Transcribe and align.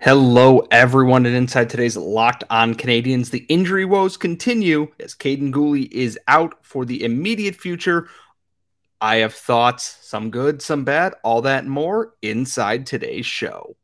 Hello, 0.00 0.60
everyone, 0.70 1.26
and 1.26 1.34
inside 1.34 1.68
today's 1.68 1.96
Locked 1.96 2.44
On 2.50 2.72
Canadiens, 2.72 3.30
the 3.30 3.44
injury 3.48 3.84
woes 3.84 4.16
continue 4.16 4.92
as 5.00 5.12
Kaiden 5.12 5.52
Guhle 5.52 5.90
is 5.90 6.16
out 6.28 6.54
for 6.64 6.84
the 6.84 7.02
immediate 7.02 7.56
future. 7.56 8.08
I 9.00 9.16
have 9.16 9.34
thoughts, 9.34 9.98
some 10.02 10.30
good, 10.30 10.62
some 10.62 10.84
bad, 10.84 11.14
all 11.24 11.42
that 11.42 11.64
and 11.64 11.70
more 11.72 12.14
inside 12.22 12.86
today's 12.86 13.26
show. 13.26 13.74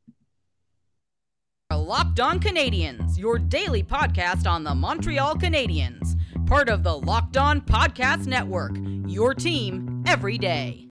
Locked 1.74 2.20
On 2.20 2.38
Canadiens, 2.38 3.18
your 3.18 3.36
daily 3.36 3.82
podcast 3.82 4.48
on 4.48 4.62
the 4.62 4.74
Montreal 4.74 5.34
Canadiens, 5.34 6.14
part 6.46 6.68
of 6.68 6.84
the 6.84 6.96
Locked 6.96 7.36
On 7.36 7.60
Podcast 7.60 8.28
Network, 8.28 8.76
your 9.08 9.34
team 9.34 10.04
every 10.06 10.38
day. 10.38 10.83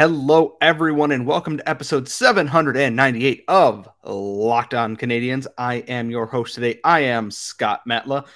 Hello, 0.00 0.56
everyone, 0.62 1.12
and 1.12 1.26
welcome 1.26 1.58
to 1.58 1.68
episode 1.68 2.08
798 2.08 3.44
of 3.48 3.86
Locked 4.02 4.72
On 4.72 4.96
Canadiens. 4.96 5.46
I 5.58 5.74
am 5.74 6.10
your 6.10 6.24
host 6.24 6.54
today. 6.54 6.80
I 6.82 7.00
am 7.00 7.30
Scott 7.30 7.82
Matla. 7.86 8.26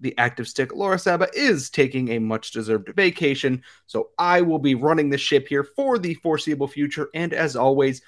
The 0.00 0.12
active 0.18 0.46
stick 0.46 0.74
Laura 0.74 0.98
Saba 0.98 1.28
is 1.32 1.70
taking 1.70 2.10
a 2.10 2.18
much 2.18 2.50
deserved 2.50 2.94
vacation, 2.94 3.62
so 3.86 4.10
I 4.18 4.42
will 4.42 4.58
be 4.58 4.74
running 4.74 5.08
the 5.08 5.16
ship 5.16 5.48
here 5.48 5.64
for 5.64 5.98
the 5.98 6.12
foreseeable 6.12 6.68
future. 6.68 7.08
And 7.14 7.32
as 7.32 7.56
always, 7.56 8.02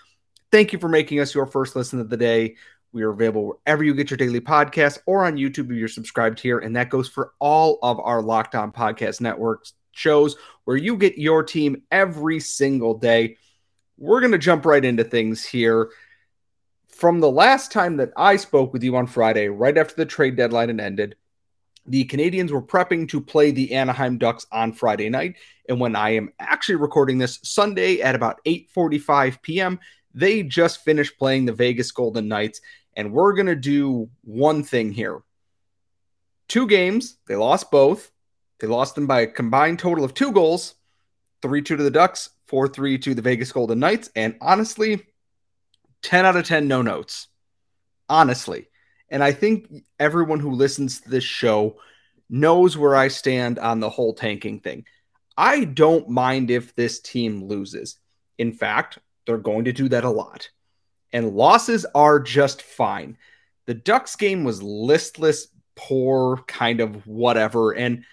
thank 0.52 0.74
you 0.74 0.78
for 0.78 0.90
making 0.90 1.20
us 1.20 1.34
your 1.34 1.46
first 1.46 1.74
listen 1.74 1.98
of 2.00 2.10
the 2.10 2.18
day. 2.18 2.56
We 2.92 3.02
are 3.02 3.12
available 3.12 3.46
wherever 3.46 3.82
you 3.82 3.94
get 3.94 4.10
your 4.10 4.18
daily 4.18 4.42
podcast 4.42 4.98
or 5.06 5.24
on 5.24 5.36
YouTube 5.36 5.70
if 5.70 5.78
you're 5.78 5.88
subscribed 5.88 6.38
here. 6.38 6.58
And 6.58 6.76
that 6.76 6.90
goes 6.90 7.08
for 7.08 7.32
all 7.38 7.78
of 7.82 7.98
our 7.98 8.20
Locked 8.20 8.54
On 8.54 8.72
Podcast 8.72 9.22
Networks 9.22 9.72
shows 9.96 10.36
where 10.64 10.76
you 10.76 10.96
get 10.96 11.18
your 11.18 11.42
team 11.42 11.82
every 11.90 12.40
single 12.40 12.94
day. 12.94 13.36
We're 13.98 14.20
going 14.20 14.32
to 14.32 14.38
jump 14.38 14.66
right 14.66 14.84
into 14.84 15.04
things 15.04 15.44
here. 15.44 15.90
From 16.88 17.20
the 17.20 17.30
last 17.30 17.72
time 17.72 17.96
that 17.98 18.12
I 18.16 18.36
spoke 18.36 18.72
with 18.72 18.82
you 18.82 18.96
on 18.96 19.06
Friday, 19.06 19.48
right 19.48 19.76
after 19.76 19.94
the 19.94 20.06
trade 20.06 20.36
deadline 20.36 20.68
had 20.68 20.80
ended, 20.80 21.16
the 21.86 22.04
Canadiens 22.06 22.50
were 22.50 22.62
prepping 22.62 23.08
to 23.10 23.20
play 23.20 23.50
the 23.50 23.72
Anaheim 23.74 24.18
Ducks 24.18 24.46
on 24.50 24.72
Friday 24.72 25.08
night. 25.08 25.36
And 25.68 25.78
when 25.78 25.94
I 25.94 26.10
am 26.10 26.32
actually 26.40 26.76
recording 26.76 27.18
this 27.18 27.38
Sunday 27.42 28.00
at 28.00 28.14
about 28.14 28.40
8:45 28.44 29.40
p.m., 29.42 29.78
they 30.14 30.42
just 30.42 30.84
finished 30.84 31.18
playing 31.18 31.44
the 31.44 31.52
Vegas 31.52 31.92
Golden 31.92 32.28
Knights. 32.28 32.60
And 32.94 33.12
we're 33.12 33.34
going 33.34 33.46
to 33.46 33.54
do 33.54 34.08
one 34.22 34.62
thing 34.64 34.90
here. 34.90 35.20
Two 36.48 36.66
games, 36.66 37.18
they 37.28 37.36
lost 37.36 37.70
both. 37.70 38.10
They 38.60 38.66
lost 38.66 38.94
them 38.94 39.06
by 39.06 39.20
a 39.20 39.26
combined 39.26 39.78
total 39.78 40.04
of 40.04 40.14
two 40.14 40.32
goals 40.32 40.74
3 41.42 41.62
2 41.62 41.76
to 41.76 41.82
the 41.82 41.90
Ducks, 41.90 42.30
4 42.46 42.68
3 42.68 42.98
to 42.98 43.14
the 43.14 43.22
Vegas 43.22 43.52
Golden 43.52 43.78
Knights. 43.78 44.10
And 44.16 44.36
honestly, 44.40 45.06
10 46.02 46.24
out 46.24 46.36
of 46.36 46.46
10 46.46 46.68
no 46.68 46.82
notes. 46.82 47.28
Honestly. 48.08 48.68
And 49.08 49.22
I 49.22 49.32
think 49.32 49.84
everyone 50.00 50.40
who 50.40 50.50
listens 50.50 51.00
to 51.00 51.10
this 51.10 51.24
show 51.24 51.76
knows 52.28 52.76
where 52.76 52.96
I 52.96 53.08
stand 53.08 53.58
on 53.58 53.80
the 53.80 53.90
whole 53.90 54.14
tanking 54.14 54.60
thing. 54.60 54.84
I 55.36 55.64
don't 55.64 56.08
mind 56.08 56.50
if 56.50 56.74
this 56.74 57.00
team 57.00 57.44
loses. 57.44 57.98
In 58.38 58.52
fact, 58.52 58.98
they're 59.26 59.38
going 59.38 59.64
to 59.66 59.72
do 59.72 59.88
that 59.90 60.04
a 60.04 60.10
lot. 60.10 60.48
And 61.12 61.36
losses 61.36 61.86
are 61.94 62.18
just 62.18 62.62
fine. 62.62 63.16
The 63.66 63.74
Ducks 63.74 64.16
game 64.16 64.44
was 64.44 64.62
listless, 64.62 65.48
poor, 65.76 66.38
kind 66.46 66.80
of 66.80 67.06
whatever. 67.06 67.72
And 67.72 68.04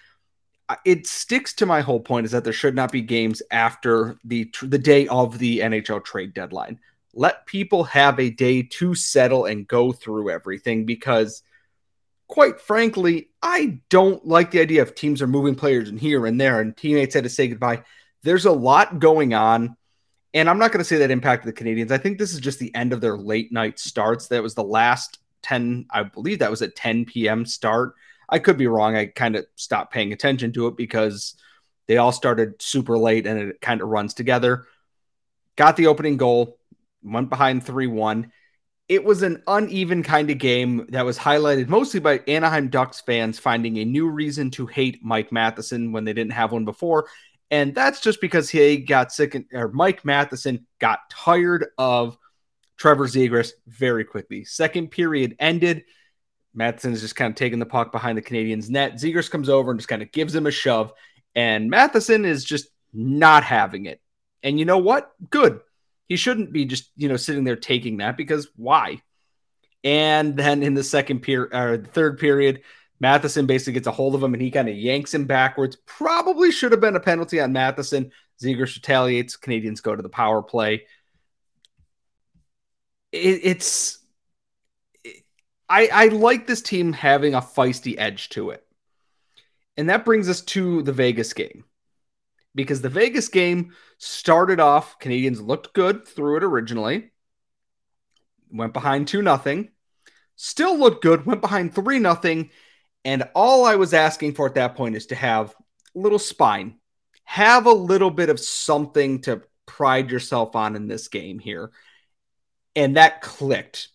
it 0.84 1.06
sticks 1.06 1.52
to 1.54 1.66
my 1.66 1.80
whole 1.80 2.00
point 2.00 2.26
is 2.26 2.32
that 2.32 2.44
there 2.44 2.52
should 2.52 2.74
not 2.74 2.92
be 2.92 3.02
games 3.02 3.42
after 3.50 4.18
the 4.24 4.50
the 4.62 4.78
day 4.78 5.06
of 5.08 5.38
the 5.38 5.60
NHL 5.60 6.04
trade 6.04 6.34
deadline. 6.34 6.78
Let 7.12 7.46
people 7.46 7.84
have 7.84 8.18
a 8.18 8.30
day 8.30 8.62
to 8.62 8.94
settle 8.94 9.44
and 9.44 9.68
go 9.68 9.92
through 9.92 10.30
everything 10.30 10.84
because 10.84 11.42
quite 12.26 12.60
frankly, 12.60 13.28
I 13.42 13.80
don't 13.90 14.26
like 14.26 14.50
the 14.50 14.60
idea 14.60 14.82
of 14.82 14.94
teams 14.94 15.22
are 15.22 15.26
moving 15.26 15.54
players 15.54 15.88
in 15.88 15.98
here 15.98 16.26
and 16.26 16.40
there 16.40 16.60
and 16.60 16.76
teammates 16.76 17.14
had 17.14 17.24
to 17.24 17.30
say 17.30 17.48
goodbye. 17.48 17.84
There's 18.22 18.46
a 18.46 18.52
lot 18.52 18.98
going 18.98 19.34
on. 19.34 19.76
And 20.32 20.50
I'm 20.50 20.58
not 20.58 20.72
going 20.72 20.80
to 20.80 20.84
say 20.84 20.96
that 20.96 21.12
impacted 21.12 21.46
the 21.46 21.62
Canadiens. 21.62 21.92
I 21.92 21.98
think 21.98 22.18
this 22.18 22.32
is 22.32 22.40
just 22.40 22.58
the 22.58 22.74
end 22.74 22.92
of 22.92 23.00
their 23.00 23.16
late 23.16 23.52
night 23.52 23.78
starts. 23.78 24.26
That 24.28 24.42
was 24.42 24.56
the 24.56 24.64
last 24.64 25.18
10, 25.42 25.86
I 25.90 26.02
believe 26.02 26.40
that 26.40 26.50
was 26.50 26.62
a 26.62 26.66
10 26.66 27.04
p.m. 27.04 27.46
start. 27.46 27.94
I 28.28 28.38
could 28.38 28.56
be 28.56 28.66
wrong. 28.66 28.96
I 28.96 29.06
kind 29.06 29.36
of 29.36 29.46
stopped 29.56 29.92
paying 29.92 30.12
attention 30.12 30.52
to 30.54 30.66
it 30.68 30.76
because 30.76 31.34
they 31.86 31.96
all 31.96 32.12
started 32.12 32.60
super 32.62 32.98
late 32.98 33.26
and 33.26 33.38
it 33.38 33.60
kind 33.60 33.80
of 33.80 33.88
runs 33.88 34.14
together. 34.14 34.66
Got 35.56 35.76
the 35.76 35.86
opening 35.86 36.16
goal, 36.16 36.58
went 37.02 37.30
behind 37.30 37.64
3 37.64 37.86
1. 37.86 38.32
It 38.88 39.04
was 39.04 39.22
an 39.22 39.42
uneven 39.46 40.02
kind 40.02 40.30
of 40.30 40.38
game 40.38 40.86
that 40.90 41.06
was 41.06 41.18
highlighted 41.18 41.68
mostly 41.68 42.00
by 42.00 42.20
Anaheim 42.28 42.68
Ducks 42.68 43.00
fans 43.00 43.38
finding 43.38 43.78
a 43.78 43.84
new 43.84 44.08
reason 44.08 44.50
to 44.52 44.66
hate 44.66 45.02
Mike 45.02 45.32
Matheson 45.32 45.92
when 45.92 46.04
they 46.04 46.12
didn't 46.12 46.32
have 46.32 46.52
one 46.52 46.64
before. 46.64 47.08
And 47.50 47.74
that's 47.74 48.00
just 48.00 48.20
because 48.20 48.50
he 48.50 48.78
got 48.78 49.12
sick, 49.12 49.34
and, 49.34 49.46
or 49.52 49.68
Mike 49.68 50.04
Matheson 50.04 50.66
got 50.80 50.98
tired 51.10 51.66
of 51.78 52.18
Trevor 52.76 53.06
Zegras 53.06 53.52
very 53.66 54.04
quickly. 54.04 54.44
Second 54.44 54.90
period 54.90 55.36
ended 55.38 55.84
Matheson 56.54 56.92
is 56.92 57.00
just 57.00 57.16
kind 57.16 57.30
of 57.30 57.36
taking 57.36 57.58
the 57.58 57.66
puck 57.66 57.92
behind 57.92 58.16
the 58.16 58.22
Canadiens' 58.22 58.70
net. 58.70 58.94
Zegras 58.94 59.30
comes 59.30 59.48
over 59.48 59.70
and 59.70 59.80
just 59.80 59.88
kind 59.88 60.02
of 60.02 60.12
gives 60.12 60.34
him 60.34 60.46
a 60.46 60.50
shove, 60.50 60.92
and 61.34 61.68
Matheson 61.68 62.24
is 62.24 62.44
just 62.44 62.68
not 62.92 63.44
having 63.44 63.86
it. 63.86 64.00
And 64.42 64.58
you 64.58 64.64
know 64.64 64.78
what? 64.78 65.10
Good. 65.30 65.60
He 66.08 66.16
shouldn't 66.16 66.52
be 66.52 66.64
just 66.64 66.90
you 66.96 67.08
know 67.08 67.16
sitting 67.16 67.44
there 67.44 67.56
taking 67.56 67.98
that 67.98 68.16
because 68.16 68.48
why? 68.56 69.02
And 69.82 70.36
then 70.36 70.62
in 70.62 70.74
the 70.74 70.84
second 70.84 71.20
period 71.20 71.54
or 71.54 71.76
the 71.76 71.88
third 71.88 72.18
period, 72.18 72.62
Matheson 73.00 73.46
basically 73.46 73.74
gets 73.74 73.86
a 73.86 73.92
hold 73.92 74.14
of 74.14 74.22
him 74.22 74.32
and 74.32 74.42
he 74.42 74.50
kind 74.50 74.68
of 74.68 74.76
yanks 74.76 75.12
him 75.12 75.26
backwards. 75.26 75.76
Probably 75.84 76.50
should 76.50 76.72
have 76.72 76.80
been 76.80 76.96
a 76.96 77.00
penalty 77.00 77.40
on 77.40 77.52
Matheson. 77.52 78.10
Zegras 78.42 78.74
retaliates. 78.74 79.36
Canadiens 79.36 79.82
go 79.82 79.94
to 79.94 80.02
the 80.02 80.08
power 80.08 80.42
play. 80.42 80.86
It, 83.12 83.40
it's 83.42 83.98
I, 85.68 85.88
I 85.92 86.06
like 86.08 86.46
this 86.46 86.62
team 86.62 86.92
having 86.92 87.34
a 87.34 87.40
feisty 87.40 87.94
edge 87.98 88.28
to 88.30 88.50
it. 88.50 88.64
And 89.76 89.90
that 89.90 90.04
brings 90.04 90.28
us 90.28 90.42
to 90.42 90.82
the 90.82 90.92
Vegas 90.92 91.32
game. 91.32 91.64
Because 92.54 92.80
the 92.80 92.88
Vegas 92.88 93.28
game 93.28 93.72
started 93.98 94.60
off, 94.60 94.98
Canadiens 95.00 95.44
looked 95.44 95.74
good 95.74 96.06
through 96.06 96.36
it 96.36 96.44
originally. 96.44 97.10
Went 98.50 98.72
behind 98.72 99.08
2 99.08 99.22
nothing. 99.22 99.70
Still 100.36 100.78
looked 100.78 101.02
good, 101.02 101.26
went 101.26 101.40
behind 101.40 101.74
3 101.74 101.98
nothing. 101.98 102.50
And 103.04 103.28
all 103.34 103.64
I 103.64 103.74
was 103.76 103.92
asking 103.92 104.34
for 104.34 104.46
at 104.46 104.54
that 104.54 104.76
point 104.76 104.96
is 104.96 105.06
to 105.06 105.14
have 105.14 105.54
a 105.94 105.98
little 105.98 106.18
spine. 106.18 106.78
Have 107.24 107.66
a 107.66 107.72
little 107.72 108.10
bit 108.10 108.28
of 108.28 108.38
something 108.38 109.22
to 109.22 109.42
pride 109.66 110.10
yourself 110.10 110.54
on 110.54 110.76
in 110.76 110.86
this 110.86 111.08
game 111.08 111.38
here. 111.38 111.72
And 112.76 112.96
that 112.96 113.20
clicked 113.20 113.88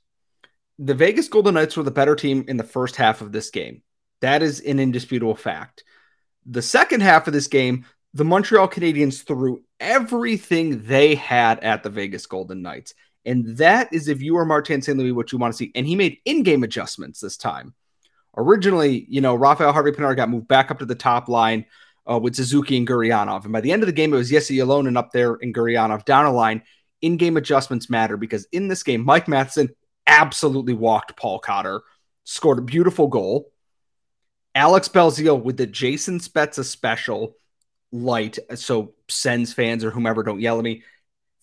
the 0.80 0.96
Vegas 0.96 1.28
Golden 1.28 1.56
Knights 1.56 1.76
were 1.76 1.84
the 1.84 1.92
better 1.92 2.16
team 2.16 2.46
in 2.48 2.56
the 2.56 2.64
first 2.64 2.96
half 2.96 3.20
of 3.20 3.34
this 3.34 3.50
game. 3.50 3.84
That 4.22 4.42
is 4.42 4.62
an 4.62 4.80
indisputable 4.80 5.36
fact. 5.36 5.84
The 6.46 6.62
second 6.62 7.02
half 7.02 7.28
of 7.28 7.34
this 7.34 7.48
game, 7.48 7.86
the 8.14 8.24
Montreal 8.24 8.70
Canadiens 8.70 9.24
threw 9.24 9.62
everything 9.82 10.84
they 10.86 11.16
had 11.16 11.60
at 11.60 11.84
the 11.84 11.90
Vegas 11.90 12.26
Golden 12.26 12.62
Knights. 12.62 12.94
And 13.26 13.58
that 13.58 13.90
is 13.92 14.08
if 14.08 14.22
you 14.22 14.38
are 14.38 14.46
Martin 14.46 14.82
St. 14.82 14.98
Louis, 14.98 15.12
what 15.12 15.34
you 15.34 15.38
want 15.38 15.54
to 15.54 15.58
see. 15.58 15.72
And 15.76 15.86
he 15.86 15.96
made 15.96 16.18
in-game 16.24 16.64
adjustments 16.64 17.20
this 17.20 17.36
time. 17.36 17.74
Originally, 18.38 19.06
you 19.10 19.20
know, 19.20 19.36
Raphael 19.36 19.74
Harvey 19.74 19.92
Pinard 19.92 20.16
got 20.16 20.30
moved 20.30 20.48
back 20.48 20.72
up 20.72 20.80
to 20.80 20.86
the 20.86 20.96
top 20.96 21.28
line 21.28 21.66
uh, 22.10 22.18
with 22.18 22.36
Suzuki 22.36 22.78
and 22.78 22.88
Gurianov. 22.88 23.44
And 23.44 23.52
by 23.52 23.60
the 23.60 23.74
end 23.74 23.84
of 23.84 23.88
the 23.88 23.94
game, 23.94 24.14
it 24.14 24.18
was 24.18 24.30
Jesse 24.30 24.58
Ylönen 24.58 24.98
up 24.98 25.12
there 25.12 25.34
and 25.42 25.54
Gurianov 25.54 26.06
down 26.06 26.26
a 26.26 26.32
line. 26.32 26.64
In-game 27.02 27.36
adjustments 27.36 27.90
matter 27.90 28.16
because 28.16 28.48
in 28.54 28.70
this 28.70 28.84
game, 28.84 29.04
Mike 29.04 29.28
Matheson 29.28 29.70
absolutely 30.10 30.74
walked 30.74 31.16
Paul 31.16 31.40
Cotter, 31.40 31.82
scored 32.26 32.60
a 32.60 32.64
beautiful 32.64 33.08
goal. 33.08 33.52
Alex 34.56 34.90
Belzile 34.90 35.42
with 35.42 35.56
the 35.56 35.68
Jason 35.68 36.20
Spezza 36.20 36.66
special 36.66 37.36
light, 37.92 38.40
so 38.56 38.94
Sens 39.08 39.54
fans 39.54 39.86
or 39.86 39.92
whomever 39.92 40.24
don't 40.24 40.42
yell 40.42 40.58
at 40.58 40.64
me, 40.64 40.84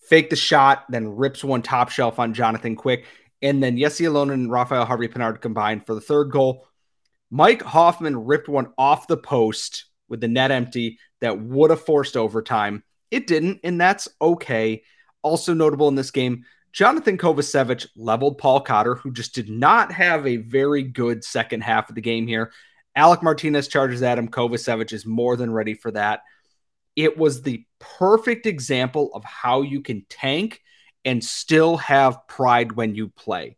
fake 0.01 0.29
the 0.29 0.35
shot, 0.35 0.85
then 0.89 1.15
rips 1.15 1.43
one 1.43 1.61
top 1.61 1.89
shelf 1.89 2.19
on 2.19 2.33
Jonathan 2.33 2.75
Quick. 2.75 3.05
And 3.41 3.61
then 3.61 3.77
Jesse 3.77 4.03
Ylönen 4.03 4.33
and 4.33 4.51
Raphael 4.51 4.85
Harvey 4.85 5.07
Pinard 5.07 5.41
combined 5.41 5.85
for 5.85 5.95
the 5.95 6.01
third 6.01 6.31
goal. 6.31 6.67
Mike 7.29 7.61
Hoffman 7.61 8.25
ripped 8.25 8.49
one 8.49 8.73
off 8.77 9.07
the 9.07 9.17
post 9.17 9.85
with 10.09 10.21
the 10.21 10.27
net 10.27 10.51
empty 10.51 10.99
that 11.21 11.39
would 11.39 11.69
have 11.69 11.81
forced 11.81 12.17
overtime. 12.17 12.83
It 13.11 13.27
didn't, 13.27 13.59
and 13.63 13.79
that's 13.79 14.07
okay. 14.21 14.83
Also 15.21 15.53
notable 15.53 15.87
in 15.87 15.95
this 15.95 16.11
game, 16.11 16.45
Jonathan 16.73 17.17
Kovacevic 17.17 17.87
leveled 17.95 18.37
Paul 18.37 18.61
Cotter, 18.61 18.95
who 18.95 19.11
just 19.11 19.33
did 19.33 19.49
not 19.49 19.91
have 19.91 20.27
a 20.27 20.37
very 20.37 20.83
good 20.83 21.23
second 21.23 21.61
half 21.61 21.89
of 21.89 21.95
the 21.95 22.01
game 22.01 22.27
here. 22.27 22.51
Alec 22.95 23.23
Martinez 23.23 23.67
charges 23.67 24.01
at 24.03 24.17
him. 24.17 24.27
Kovacevic 24.27 24.91
is 24.93 25.05
more 25.05 25.35
than 25.35 25.51
ready 25.51 25.73
for 25.73 25.91
that. 25.91 26.21
It 26.95 27.17
was 27.17 27.41
the 27.41 27.63
perfect 27.79 28.45
example 28.45 29.11
of 29.13 29.23
how 29.23 29.61
you 29.61 29.81
can 29.81 30.05
tank 30.09 30.61
and 31.05 31.23
still 31.23 31.77
have 31.77 32.27
pride 32.27 32.71
when 32.73 32.95
you 32.95 33.09
play. 33.09 33.57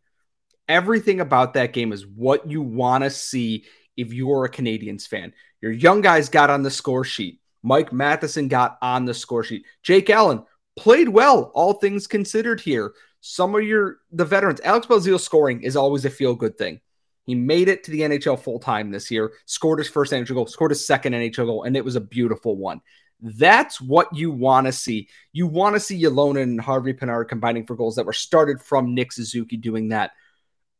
Everything 0.68 1.20
about 1.20 1.54
that 1.54 1.72
game 1.72 1.92
is 1.92 2.06
what 2.06 2.48
you 2.48 2.62
want 2.62 3.02
to 3.02 3.10
see 3.10 3.64
if 3.96 4.12
you're 4.12 4.44
a 4.44 4.50
Canadiens 4.50 5.08
fan. 5.08 5.32
Your 5.60 5.72
young 5.72 6.00
guys 6.00 6.28
got 6.28 6.50
on 6.50 6.62
the 6.62 6.70
score 6.70 7.04
sheet. 7.04 7.40
Mike 7.62 7.92
Matheson 7.92 8.48
got 8.48 8.78
on 8.80 9.04
the 9.04 9.14
score 9.14 9.42
sheet. 9.42 9.64
Jake 9.82 10.08
Allen 10.10 10.44
played 10.80 11.10
well, 11.10 11.52
all 11.54 11.74
things 11.74 12.06
considered 12.06 12.58
here. 12.58 12.94
Some 13.20 13.54
of 13.54 13.62
your 13.62 13.98
the 14.12 14.24
veterans, 14.24 14.62
Alex 14.64 14.86
Belzile 14.86 15.20
scoring 15.20 15.62
is 15.62 15.76
always 15.76 16.06
a 16.06 16.10
feel 16.10 16.34
good 16.34 16.56
thing. 16.56 16.80
He 17.26 17.34
made 17.34 17.68
it 17.68 17.84
to 17.84 17.90
the 17.90 18.00
NHL 18.00 18.40
full 18.40 18.58
time 18.58 18.90
this 18.90 19.10
year, 19.10 19.32
scored 19.44 19.78
his 19.78 19.90
first 19.90 20.10
NHL 20.10 20.34
goal, 20.34 20.46
scored 20.46 20.70
his 20.70 20.86
second 20.86 21.12
NHL 21.12 21.44
goal, 21.44 21.64
and 21.64 21.76
it 21.76 21.84
was 21.84 21.96
a 21.96 22.00
beautiful 22.00 22.56
one. 22.56 22.80
That's 23.20 23.78
what 23.78 24.08
you 24.16 24.30
want 24.30 24.68
to 24.68 24.72
see. 24.72 25.08
You 25.34 25.46
want 25.46 25.76
to 25.76 25.80
see 25.80 26.02
Ylonen 26.02 26.44
and 26.44 26.60
Harvey 26.60 26.94
Pinard 26.94 27.28
combining 27.28 27.66
for 27.66 27.76
goals 27.76 27.96
that 27.96 28.06
were 28.06 28.14
started 28.14 28.62
from 28.62 28.94
Nick 28.94 29.12
Suzuki 29.12 29.58
doing 29.58 29.88
that. 29.88 30.12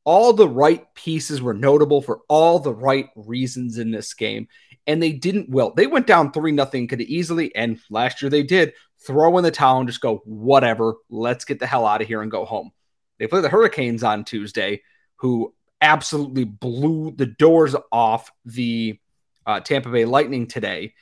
All 0.04 0.32
the 0.32 0.48
right 0.48 0.82
pieces 0.94 1.42
were 1.42 1.52
notable 1.52 2.00
for 2.00 2.20
all 2.26 2.58
the 2.58 2.72
right 2.72 3.10
reasons 3.14 3.76
in 3.76 3.90
this 3.90 4.14
game 4.14 4.48
and 4.86 5.02
they 5.02 5.12
didn't 5.12 5.50
wilt. 5.50 5.76
They 5.76 5.86
went 5.86 6.06
down 6.06 6.32
3 6.32 6.52
nothing 6.52 6.88
could 6.88 7.00
easily, 7.00 7.54
and 7.54 7.78
last 7.90 8.22
year 8.22 8.30
they 8.30 8.42
did, 8.42 8.72
throw 9.06 9.36
in 9.38 9.44
the 9.44 9.50
towel 9.50 9.78
and 9.78 9.88
just 9.88 10.00
go, 10.00 10.22
whatever, 10.24 10.94
let's 11.08 11.44
get 11.44 11.58
the 11.58 11.66
hell 11.66 11.86
out 11.86 12.02
of 12.02 12.08
here 12.08 12.22
and 12.22 12.30
go 12.30 12.44
home. 12.44 12.70
They 13.18 13.26
play 13.26 13.40
the 13.40 13.48
Hurricanes 13.48 14.02
on 14.02 14.24
Tuesday, 14.24 14.82
who 15.16 15.54
absolutely 15.80 16.44
blew 16.44 17.12
the 17.12 17.26
doors 17.26 17.74
off 17.90 18.30
the 18.44 18.98
uh, 19.46 19.60
Tampa 19.60 19.90
Bay 19.90 20.04
Lightning 20.04 20.46
today. 20.46 20.94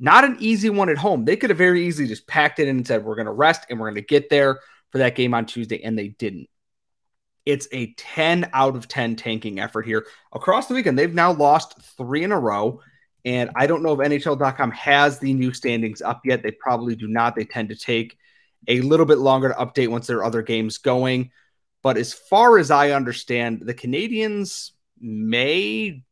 Not 0.00 0.24
an 0.24 0.36
easy 0.40 0.70
one 0.70 0.88
at 0.88 0.98
home. 0.98 1.24
They 1.24 1.36
could 1.36 1.50
have 1.50 1.58
very 1.58 1.86
easily 1.86 2.08
just 2.08 2.26
packed 2.26 2.58
it 2.58 2.68
in 2.68 2.76
and 2.76 2.86
said, 2.86 3.04
we're 3.04 3.14
going 3.14 3.26
to 3.26 3.32
rest 3.32 3.66
and 3.70 3.78
we're 3.78 3.86
going 3.86 4.02
to 4.02 4.06
get 4.06 4.30
there 4.30 4.60
for 4.90 4.98
that 4.98 5.14
game 5.14 5.32
on 5.32 5.46
Tuesday, 5.46 5.82
and 5.82 5.98
they 5.98 6.08
didn't. 6.08 6.48
It's 7.46 7.66
a 7.72 7.94
10 7.94 8.50
out 8.52 8.76
of 8.76 8.86
10 8.88 9.16
tanking 9.16 9.58
effort 9.58 9.86
here. 9.86 10.06
Across 10.32 10.66
the 10.66 10.74
weekend, 10.74 10.98
they've 10.98 11.12
now 11.12 11.32
lost 11.32 11.80
three 11.96 12.22
in 12.22 12.30
a 12.30 12.38
row. 12.38 12.80
And 13.24 13.50
I 13.54 13.66
don't 13.66 13.82
know 13.82 14.00
if 14.00 14.08
NHL.com 14.08 14.72
has 14.72 15.18
the 15.18 15.32
new 15.32 15.52
standings 15.52 16.02
up 16.02 16.22
yet. 16.24 16.42
They 16.42 16.50
probably 16.50 16.96
do 16.96 17.06
not. 17.06 17.36
They 17.36 17.44
tend 17.44 17.68
to 17.68 17.76
take 17.76 18.18
a 18.68 18.80
little 18.80 19.06
bit 19.06 19.18
longer 19.18 19.48
to 19.48 19.54
update 19.54 19.88
once 19.88 20.06
there 20.06 20.18
are 20.18 20.24
other 20.24 20.42
games 20.42 20.78
going. 20.78 21.30
But 21.82 21.96
as 21.96 22.12
far 22.12 22.58
as 22.58 22.70
I 22.70 22.90
understand, 22.90 23.62
the 23.64 23.74
Canadiens 23.74 24.70
may. 25.00 26.02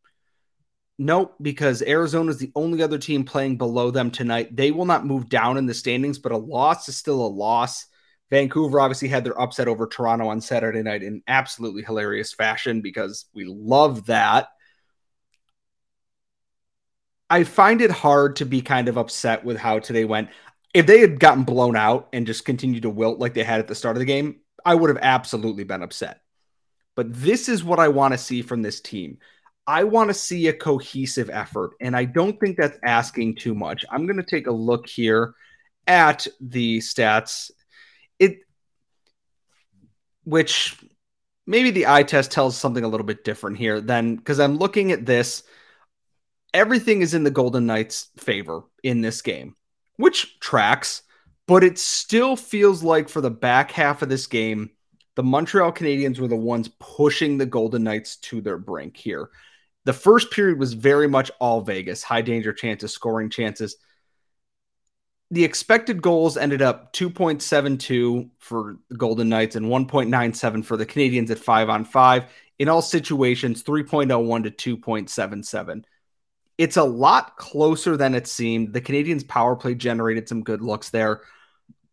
Nope, 0.98 1.34
because 1.40 1.82
Arizona 1.82 2.30
is 2.30 2.38
the 2.38 2.52
only 2.54 2.82
other 2.82 2.98
team 2.98 3.24
playing 3.24 3.56
below 3.56 3.90
them 3.90 4.10
tonight. 4.10 4.54
They 4.54 4.70
will 4.70 4.84
not 4.84 5.06
move 5.06 5.28
down 5.28 5.56
in 5.56 5.66
the 5.66 5.72
standings, 5.72 6.18
but 6.18 6.32
a 6.32 6.36
loss 6.36 6.88
is 6.88 6.96
still 6.96 7.24
a 7.24 7.26
loss. 7.26 7.86
Vancouver 8.28 8.80
obviously 8.80 9.08
had 9.08 9.24
their 9.24 9.40
upset 9.40 9.66
over 9.66 9.86
Toronto 9.86 10.28
on 10.28 10.40
Saturday 10.40 10.82
night 10.82 11.02
in 11.02 11.22
absolutely 11.26 11.82
hilarious 11.82 12.32
fashion 12.32 12.80
because 12.80 13.24
we 13.34 13.44
love 13.44 14.06
that. 14.06 14.48
I 17.30 17.44
find 17.44 17.80
it 17.80 17.92
hard 17.92 18.36
to 18.36 18.44
be 18.44 18.60
kind 18.60 18.88
of 18.88 18.98
upset 18.98 19.44
with 19.44 19.56
how 19.56 19.78
today 19.78 20.04
went. 20.04 20.30
If 20.74 20.86
they 20.86 21.00
had 21.00 21.20
gotten 21.20 21.44
blown 21.44 21.76
out 21.76 22.08
and 22.12 22.26
just 22.26 22.44
continued 22.44 22.82
to 22.82 22.90
wilt 22.90 23.20
like 23.20 23.34
they 23.34 23.44
had 23.44 23.60
at 23.60 23.68
the 23.68 23.74
start 23.74 23.96
of 23.96 24.00
the 24.00 24.04
game, 24.04 24.40
I 24.64 24.74
would 24.74 24.90
have 24.90 24.98
absolutely 25.00 25.64
been 25.64 25.82
upset. 25.82 26.20
But 26.96 27.14
this 27.14 27.48
is 27.48 27.64
what 27.64 27.78
I 27.78 27.88
want 27.88 28.12
to 28.12 28.18
see 28.18 28.42
from 28.42 28.62
this 28.62 28.80
team. 28.80 29.18
I 29.66 29.84
want 29.84 30.10
to 30.10 30.14
see 30.14 30.48
a 30.48 30.52
cohesive 30.52 31.30
effort, 31.30 31.72
and 31.80 31.96
I 31.96 32.04
don't 32.04 32.38
think 32.40 32.56
that's 32.56 32.78
asking 32.82 33.36
too 33.36 33.54
much. 33.54 33.84
I'm 33.90 34.06
going 34.06 34.16
to 34.16 34.24
take 34.24 34.48
a 34.48 34.52
look 34.52 34.88
here 34.88 35.34
at 35.86 36.26
the 36.40 36.78
stats. 36.78 37.50
It 38.18 38.40
which 40.24 40.76
maybe 41.46 41.70
the 41.70 41.86
eye 41.86 42.02
test 42.02 42.32
tells 42.32 42.56
something 42.56 42.84
a 42.84 42.88
little 42.88 43.06
bit 43.06 43.24
different 43.24 43.56
here 43.56 43.80
than 43.80 44.16
because 44.16 44.40
I'm 44.40 44.56
looking 44.56 44.92
at 44.92 45.06
this 45.06 45.44
everything 46.54 47.02
is 47.02 47.14
in 47.14 47.24
the 47.24 47.30
Golden 47.30 47.66
Knights' 47.66 48.08
favor 48.16 48.62
in 48.82 49.00
this 49.00 49.22
game, 49.22 49.56
which 49.96 50.38
tracks, 50.40 51.02
but 51.46 51.64
it 51.64 51.78
still 51.78 52.36
feels 52.36 52.82
like 52.82 53.08
for 53.08 53.20
the 53.20 53.30
back 53.30 53.70
half 53.70 54.02
of 54.02 54.08
this 54.08 54.26
game, 54.26 54.70
the 55.16 55.22
Montreal 55.22 55.72
Canadiens 55.72 56.18
were 56.18 56.28
the 56.28 56.36
ones 56.36 56.70
pushing 56.78 57.36
the 57.36 57.46
Golden 57.46 57.82
Knights 57.84 58.16
to 58.16 58.40
their 58.40 58.58
brink 58.58 58.96
here. 58.96 59.30
The 59.84 59.92
first 59.92 60.30
period 60.30 60.58
was 60.58 60.74
very 60.74 61.08
much 61.08 61.30
all 61.40 61.62
Vegas, 61.62 62.02
high 62.02 62.22
danger 62.22 62.52
chances, 62.52 62.92
scoring 62.92 63.30
chances. 63.30 63.76
The 65.32 65.44
expected 65.44 66.02
goals 66.02 66.36
ended 66.36 66.60
up 66.60 66.92
2.72 66.92 68.30
for 68.38 68.76
the 68.88 68.96
Golden 68.96 69.28
Knights 69.28 69.56
and 69.56 69.66
1.97 69.66 70.64
for 70.64 70.76
the 70.76 70.86
Canadiens 70.86 71.30
at 71.30 71.38
five 71.38 71.68
on 71.68 71.84
five. 71.84 72.24
In 72.58 72.68
all 72.68 72.82
situations, 72.82 73.62
3.01 73.62 74.56
to 74.56 74.76
2.77 74.76 75.84
it's 76.60 76.76
a 76.76 76.84
lot 76.84 77.38
closer 77.38 77.96
than 77.96 78.14
it 78.14 78.26
seemed. 78.26 78.74
The 78.74 78.82
Canadiens' 78.82 79.26
power 79.26 79.56
play 79.56 79.74
generated 79.74 80.28
some 80.28 80.42
good 80.42 80.60
looks 80.60 80.90
there. 80.90 81.22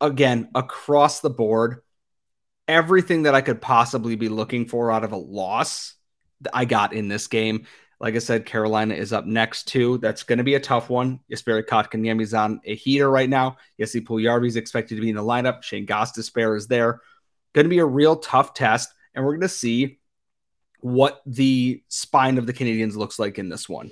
Again, 0.01 0.49
across 0.53 1.21
the 1.21 1.29
board, 1.29 1.77
everything 2.67 3.23
that 3.23 3.33
I 3.33 3.39
could 3.39 3.61
possibly 3.61 4.17
be 4.17 4.27
looking 4.27 4.65
for 4.65 4.91
out 4.91 5.05
of 5.05 5.13
a 5.13 5.17
loss, 5.17 5.93
I 6.51 6.65
got 6.65 6.91
in 6.91 7.07
this 7.07 7.27
game. 7.27 7.65
Like 8.01 8.15
I 8.15 8.19
said, 8.19 8.45
Carolina 8.45 8.93
is 8.93 9.13
up 9.13 9.25
next 9.25 9.69
too. 9.69 9.99
That's 9.99 10.23
going 10.23 10.39
to 10.39 10.43
be 10.43 10.55
a 10.55 10.59
tough 10.59 10.89
one. 10.89 11.21
Jesperi 11.31 11.65
Kotkaniemi's 11.65 12.33
on 12.33 12.59
a 12.65 12.75
heater 12.75 13.09
right 13.09 13.29
now. 13.29 13.55
Jesse 13.79 14.01
Puljujarvi 14.01 14.47
is 14.47 14.57
expected 14.57 14.95
to 14.95 15.01
be 15.01 15.09
in 15.09 15.15
the 15.15 15.23
lineup. 15.23 15.63
Shane 15.63 15.87
Gostisbehere 15.87 16.57
is 16.57 16.67
there. 16.67 16.99
Going 17.53 17.63
to 17.63 17.69
be 17.69 17.79
a 17.79 17.85
real 17.85 18.17
tough 18.17 18.53
test, 18.53 18.93
and 19.15 19.23
we're 19.23 19.31
going 19.31 19.41
to 19.43 19.47
see 19.47 19.99
what 20.81 21.21
the 21.25 21.81
spine 21.87 22.37
of 22.37 22.47
the 22.47 22.53
Canadiens 22.53 22.97
looks 22.97 23.17
like 23.17 23.39
in 23.39 23.47
this 23.47 23.69
one 23.69 23.91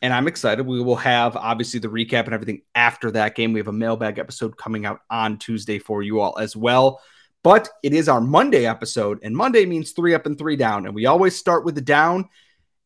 and 0.00 0.12
I'm 0.12 0.28
excited. 0.28 0.66
We 0.66 0.82
will 0.82 0.96
have 0.96 1.36
obviously 1.36 1.80
the 1.80 1.88
recap 1.88 2.24
and 2.24 2.34
everything 2.34 2.62
after 2.74 3.10
that 3.12 3.34
game. 3.34 3.52
We 3.52 3.60
have 3.60 3.68
a 3.68 3.72
mailbag 3.72 4.18
episode 4.18 4.56
coming 4.56 4.84
out 4.86 5.00
on 5.10 5.38
Tuesday 5.38 5.78
for 5.78 6.02
you 6.02 6.20
all 6.20 6.38
as 6.38 6.56
well. 6.56 7.00
But 7.42 7.68
it 7.82 7.92
is 7.92 8.08
our 8.08 8.20
Monday 8.20 8.66
episode, 8.66 9.18
and 9.22 9.36
Monday 9.36 9.66
means 9.66 9.92
three 9.92 10.14
up 10.14 10.26
and 10.26 10.38
three 10.38 10.56
down. 10.56 10.86
And 10.86 10.94
we 10.94 11.06
always 11.06 11.36
start 11.36 11.64
with 11.64 11.74
the 11.74 11.80
down. 11.80 12.28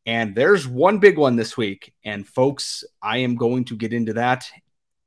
And 0.07 0.35
there's 0.35 0.69
one 0.69 0.99
big 0.99 1.19
one 1.19 1.37
this 1.37 1.57
week. 1.57 1.93
And 2.05 2.27
folks, 2.27 2.85
I 3.03 3.19
am 3.19 3.35
going 3.35 3.65
to 3.67 3.77
get 3.77 3.93
into 3.93 4.15
that. 4.15 4.49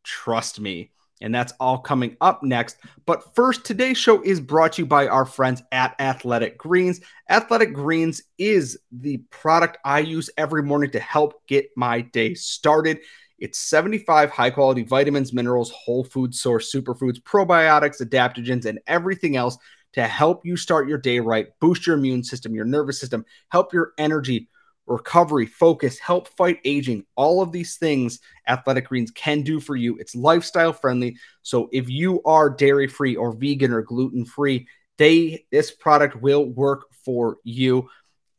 Trust 0.03 0.59
me. 0.59 0.91
And 1.21 1.35
that's 1.35 1.53
all 1.59 1.77
coming 1.79 2.15
up 2.21 2.43
next. 2.43 2.77
But 3.05 3.35
first, 3.35 3.65
today's 3.65 3.97
show 3.97 4.21
is 4.21 4.39
brought 4.39 4.73
to 4.73 4.83
you 4.83 4.85
by 4.85 5.07
our 5.07 5.25
friends 5.25 5.61
at 5.71 5.95
Athletic 5.99 6.57
Greens. 6.57 7.01
Athletic 7.29 7.73
Greens 7.73 8.21
is 8.37 8.79
the 8.91 9.17
product 9.29 9.77
I 9.83 9.99
use 9.99 10.29
every 10.37 10.63
morning 10.63 10.91
to 10.91 10.99
help 10.99 11.45
get 11.47 11.67
my 11.75 12.01
day 12.01 12.33
started. 12.35 12.99
It's 13.37 13.57
75 13.59 14.31
high 14.31 14.49
quality 14.49 14.83
vitamins, 14.83 15.33
minerals, 15.33 15.71
whole 15.71 16.03
food 16.03 16.33
source, 16.33 16.73
superfoods, 16.73 17.21
probiotics, 17.21 18.01
adaptogens, 18.01 18.65
and 18.65 18.79
everything 18.87 19.35
else 19.35 19.57
to 19.93 20.03
help 20.03 20.45
you 20.45 20.55
start 20.55 20.87
your 20.87 20.97
day 20.97 21.19
right, 21.19 21.47
boost 21.59 21.87
your 21.87 21.97
immune 21.97 22.23
system, 22.23 22.53
your 22.53 22.65
nervous 22.65 22.99
system, 22.99 23.25
help 23.49 23.73
your 23.73 23.93
energy 23.97 24.47
recovery, 24.89 25.45
focus, 25.45 25.99
help 25.99 26.27
fight 26.29 26.59
aging, 26.65 27.05
all 27.15 27.41
of 27.41 27.51
these 27.51 27.77
things 27.77 28.19
Athletic 28.47 28.87
Greens 28.87 29.11
can 29.11 29.41
do 29.41 29.59
for 29.59 29.75
you. 29.75 29.97
It's 29.97 30.15
lifestyle 30.15 30.73
friendly. 30.73 31.17
So 31.41 31.69
if 31.71 31.89
you 31.89 32.21
are 32.23 32.49
dairy 32.49 32.87
free 32.87 33.15
or 33.15 33.33
vegan 33.33 33.71
or 33.71 33.81
gluten 33.81 34.25
free, 34.25 34.67
they 34.97 35.45
this 35.51 35.71
product 35.71 36.21
will 36.21 36.45
work 36.45 36.85
for 37.05 37.37
you. 37.43 37.89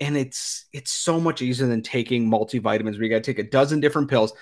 And 0.01 0.17
it's 0.17 0.67
it's 0.73 0.91
so 0.91 1.21
much 1.21 1.43
easier 1.43 1.67
than 1.67 1.83
taking 1.83 2.31
multivitamins 2.31 2.93
where 2.93 3.05
you 3.05 3.11
got 3.11 3.17
to 3.17 3.35
take 3.35 3.39
a 3.39 3.51
dozen 3.51 3.81
different 3.81 4.09
pills. 4.09 4.33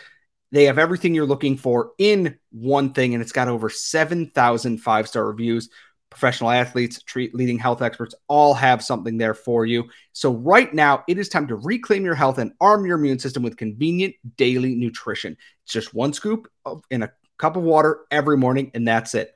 They 0.50 0.64
have 0.64 0.78
everything 0.78 1.14
you're 1.14 1.26
looking 1.26 1.58
for 1.58 1.92
in 1.98 2.38
one 2.50 2.94
thing, 2.94 3.12
and 3.12 3.22
it's 3.22 3.32
got 3.32 3.48
over 3.48 3.68
7,000 3.68 4.78
five 4.78 5.06
star 5.08 5.26
reviews 5.26 5.68
professional 6.10 6.50
athletes, 6.50 7.02
treat 7.02 7.34
leading 7.34 7.58
health 7.58 7.82
experts 7.82 8.14
all 8.28 8.54
have 8.54 8.82
something 8.82 9.18
there 9.18 9.34
for 9.34 9.66
you. 9.66 9.84
So 10.12 10.32
right 10.32 10.72
now, 10.72 11.04
it 11.08 11.18
is 11.18 11.28
time 11.28 11.46
to 11.48 11.56
reclaim 11.56 12.04
your 12.04 12.14
health 12.14 12.38
and 12.38 12.52
arm 12.60 12.86
your 12.86 12.98
immune 12.98 13.18
system 13.18 13.42
with 13.42 13.56
convenient 13.56 14.14
daily 14.36 14.74
nutrition. 14.74 15.36
It's 15.64 15.72
just 15.72 15.94
one 15.94 16.12
scoop 16.12 16.50
of, 16.64 16.82
in 16.90 17.02
a 17.02 17.12
cup 17.38 17.56
of 17.56 17.62
water 17.62 18.00
every 18.10 18.36
morning, 18.36 18.70
and 18.74 18.86
that's 18.86 19.14
it. 19.14 19.34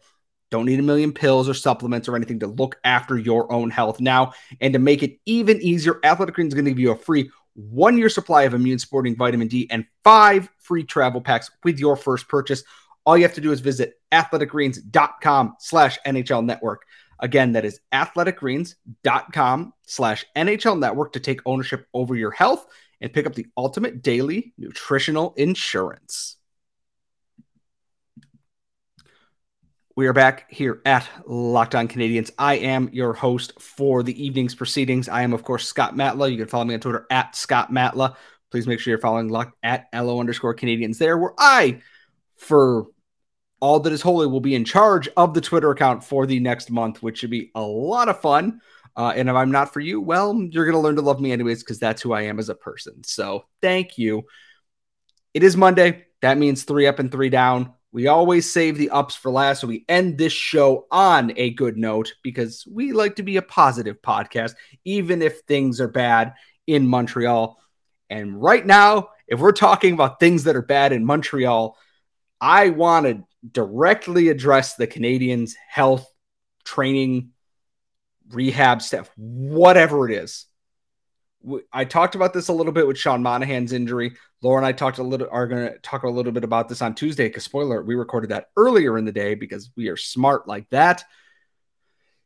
Don't 0.51 0.67
need 0.67 0.81
a 0.81 0.83
million 0.83 1.13
pills 1.13 1.49
or 1.49 1.55
supplements 1.55 2.09
or 2.09 2.17
anything 2.17 2.41
to 2.41 2.47
look 2.47 2.79
after 2.85 3.17
your 3.17 3.51
own 3.51 3.71
health 3.71 4.01
now. 4.01 4.33
And 4.61 4.75
to 4.75 4.79
make 4.79 5.03
it 5.03 5.19
even 5.25 5.61
easier, 5.63 5.99
Athletic 6.05 6.35
Greens 6.35 6.53
is 6.53 6.55
going 6.55 6.67
to 6.67 6.71
give 6.73 6.79
you 6.79 6.91
a 6.91 6.97
free 6.97 7.31
one 7.55 7.99
year 7.99 8.09
supply 8.09 8.43
of 8.43 8.55
immune 8.55 8.79
supporting 8.79 9.17
vitamin 9.17 9.49
D 9.49 9.67
and 9.71 9.87
five 10.05 10.49
free 10.59 10.85
travel 10.85 11.21
packs 11.21 11.51
with 11.65 11.79
your 11.79 11.97
first 11.97 12.29
purchase 12.29 12.65
all 13.05 13.17
you 13.17 13.25
have 13.25 13.35
to 13.35 13.41
do 13.41 13.53
is 13.53 13.61
visit 13.61 13.95
athleticgreens.com 14.13 15.57
slash 15.59 15.99
NHL 16.07 16.45
network. 16.45 16.83
Again, 17.19 17.53
that 17.53 17.65
is 17.65 17.81
athleticgreens.com 17.93 19.73
slash 19.87 20.25
NHL 20.37 20.79
network 20.79 21.13
to 21.13 21.21
take 21.21 21.41
ownership 21.47 21.87
over 21.95 22.15
your 22.17 22.33
health 22.33 22.67
and 23.01 23.13
pick 23.13 23.27
up 23.27 23.35
the 23.35 23.47
ultimate 23.57 24.03
daily 24.03 24.55
nutritional 24.59 25.35
insurance. 25.37 26.37
We 29.95 30.07
are 30.07 30.15
back 30.15 30.51
here 30.51 30.81
at 30.87 31.07
Locked 31.27 31.75
On 31.75 31.87
Canadiens. 31.87 32.31
I 32.39 32.55
am 32.55 32.89
your 32.95 33.13
host 33.13 33.61
for 33.61 34.03
the 34.03 34.25
evening's 34.25 34.55
proceedings. 34.55 35.07
I 35.07 35.23
am, 35.23 35.35
of 35.35 35.45
course, 35.45 35.69
Scott 35.69 35.95
Matla. 35.95 36.31
You 36.31 36.39
can 36.39 36.47
follow 36.47 36.65
me 36.65 36.73
on 36.73 36.81
Twitter 36.81 37.07
at 37.11 37.37
Scott 37.37 37.71
Matla. 37.71 38.17
Please 38.51 38.67
make 38.67 38.81
sure 38.81 38.91
you're 38.91 39.01
following 39.01 39.29
Lock 39.29 39.53
at 39.63 39.89
LO 39.95 40.19
underscore 40.19 40.55
Canadiens 40.55 40.97
there, 40.97 41.19
where 41.19 41.35
I, 41.39 41.83
for 42.39 42.87
all 43.63 43.79
that 43.79 43.93
is 43.93 44.03
holy, 44.03 44.27
will 44.27 44.41
be 44.41 44.57
in 44.57 44.65
charge 44.65 45.09
of 45.17 45.35
the 45.35 45.41
Twitter 45.41 45.71
account 45.71 46.03
for 46.03 46.27
the 46.27 46.41
next 46.41 46.69
month, 46.69 47.01
which 47.01 47.19
should 47.19 47.31
be 47.31 47.53
a 47.55 47.63
lot 47.63 48.09
of 48.09 48.21
fun. 48.21 48.61
Uh, 48.97 49.13
and 49.15 49.29
if 49.29 49.37
I'm 49.37 49.53
not 49.53 49.73
for 49.73 49.79
you, 49.79 50.01
well, 50.01 50.35
you're 50.51 50.65
going 50.65 50.75
to 50.75 50.81
learn 50.81 50.97
to 50.97 51.03
love 51.03 51.21
me 51.21 51.31
anyways, 51.31 51.63
because 51.63 51.79
that's 51.79 52.03
who 52.03 52.13
I 52.13 52.23
am 52.23 52.41
as 52.41 52.49
a 52.49 52.57
person. 52.57 53.05
So 53.05 53.45
thank 53.63 53.97
you. 53.99 54.25
It 55.33 55.45
is 55.45 55.57
Monday. 55.57 56.07
That 56.23 56.39
means 56.39 56.65
three 56.65 56.89
up 56.89 56.99
and 56.99 57.11
three 57.11 57.31
down. 57.31 57.73
We 57.93 58.09
always 58.09 58.53
save 58.53 58.79
the 58.79 58.91
ups 58.91 59.15
for 59.15 59.31
last. 59.31 59.61
So 59.61 59.69
we 59.69 59.85
end 59.89 60.19
this 60.19 60.33
show 60.33 60.87
on 60.91 61.33
a 61.37 61.51
good 61.51 61.77
note 61.77 62.15
because 62.25 62.67
we 62.69 62.93
like 62.93 63.17
to 63.17 63.23
be 63.23 63.37
a 63.37 63.43
positive 63.43 64.03
podcast, 64.03 64.55
even 64.85 65.23
if 65.23 65.41
things 65.43 65.81
are 65.81 65.89
bad 65.89 66.35
in 66.67 66.89
Montreal. 66.89 67.61
And 68.11 68.43
right 68.43 68.67
now, 68.67 69.11
if 69.29 69.39
we're 69.39 69.53
talking 69.53 69.95
about 69.95 70.19
things 70.19 70.45
that 70.45 70.57
are 70.57 70.63
bad 70.63 70.93
in 70.93 71.05
Montreal, 71.05 71.77
I 72.43 72.71
want 72.71 73.07
to 73.07 73.25
directly 73.53 74.29
address 74.29 74.75
the 74.75 74.89
Canadiens' 74.89 75.55
health, 75.69 76.13
training, 76.65 77.31
rehab 78.31 78.83
staff, 78.83 79.09
whatever 79.17 80.11
it 80.11 80.17
is. 80.17 80.47
I 81.73 81.85
talked 81.85 82.17
about 82.17 82.33
this 82.33 82.49
a 82.49 82.53
little 82.53 82.73
bit 82.73 82.87
with 82.87 82.99
Sean 82.99 83.23
Monahan's 83.23 83.73
injury. 83.73 84.17
Laura 84.43 84.59
and 84.59 84.67
I 84.67 84.73
talked 84.73 84.99
a 84.99 85.05
little 85.05 85.29
are 85.31 85.47
going 85.47 85.73
to 85.73 85.79
talk 85.79 86.03
a 86.03 86.11
little 86.11 86.33
bit 86.33 86.45
about 86.45 86.69
this 86.69 86.83
on 86.83 86.97
Tuesday 86.97 87.29
because 87.29 87.45
spoiler, 87.45 87.83
we 87.83 87.95
recorded 87.95 88.31
that 88.31 88.51
earlier 88.57 88.99
in 88.99 89.05
the 89.05 89.13
day 89.13 89.37
because 89.37 89.71
we 89.77 89.89
are 89.89 89.97
smart 89.97 90.49
like 90.49 90.69
that. 90.71 91.05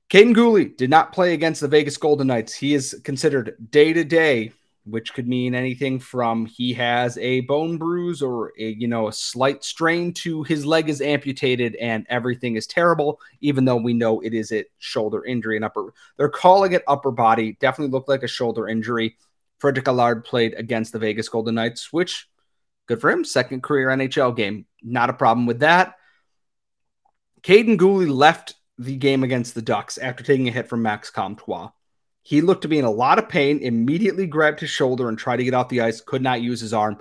Kaiden 0.08 0.34
Guhle 0.34 0.76
did 0.76 0.88
not 0.88 1.12
play 1.12 1.34
against 1.34 1.60
the 1.60 1.68
Vegas 1.68 1.96
Golden 1.98 2.28
Knights. 2.28 2.54
He 2.54 2.74
is 2.74 3.00
considered 3.04 3.56
day 3.70 3.92
to 3.92 4.04
day, 4.04 4.52
which 4.86 5.12
could 5.14 5.26
mean 5.26 5.54
anything 5.54 5.98
from 5.98 6.46
he 6.46 6.72
has 6.72 7.18
a 7.18 7.40
bone 7.40 7.76
bruise 7.76 8.22
or 8.22 8.52
a 8.58 8.70
you 8.70 8.86
know 8.86 9.08
a 9.08 9.12
slight 9.12 9.64
strain 9.64 10.12
to 10.12 10.44
his 10.44 10.64
leg 10.64 10.88
is 10.88 11.00
amputated 11.00 11.74
and 11.76 12.06
everything 12.08 12.54
is 12.54 12.66
terrible. 12.66 13.20
Even 13.40 13.64
though 13.64 13.76
we 13.76 13.92
know 13.92 14.20
it 14.20 14.32
is 14.32 14.52
a 14.52 14.64
shoulder 14.78 15.24
injury 15.24 15.56
and 15.56 15.64
upper, 15.64 15.92
they're 16.16 16.28
calling 16.28 16.72
it 16.72 16.84
upper 16.86 17.10
body. 17.10 17.56
Definitely 17.60 17.92
looked 17.92 18.08
like 18.08 18.22
a 18.22 18.28
shoulder 18.28 18.68
injury. 18.68 19.16
Frederic 19.58 19.88
Allard 19.88 20.24
played 20.24 20.54
against 20.54 20.92
the 20.92 20.98
Vegas 20.98 21.28
Golden 21.28 21.56
Knights, 21.56 21.92
which 21.92 22.28
good 22.86 23.00
for 23.00 23.10
him. 23.10 23.24
Second 23.24 23.62
career 23.62 23.88
NHL 23.88 24.36
game. 24.36 24.66
Not 24.82 25.10
a 25.10 25.14
problem 25.14 25.46
with 25.46 25.60
that. 25.60 25.96
Kaiden 27.42 27.76
Guhle 27.76 28.08
left 28.08 28.54
the 28.78 28.96
game 28.96 29.24
against 29.24 29.54
the 29.54 29.62
Ducks 29.62 29.98
after 29.98 30.22
taking 30.22 30.48
a 30.48 30.52
hit 30.52 30.68
from 30.68 30.82
Max 30.82 31.10
Comtois. 31.10 31.70
He 32.26 32.40
looked 32.40 32.62
to 32.62 32.68
be 32.68 32.80
in 32.80 32.84
a 32.84 32.90
lot 32.90 33.20
of 33.20 33.28
pain, 33.28 33.60
immediately 33.60 34.26
grabbed 34.26 34.58
his 34.58 34.68
shoulder 34.68 35.08
and 35.08 35.16
tried 35.16 35.36
to 35.36 35.44
get 35.44 35.54
off 35.54 35.68
the 35.68 35.82
ice, 35.82 36.00
could 36.00 36.22
not 36.22 36.42
use 36.42 36.58
his 36.58 36.74
arm. 36.74 36.98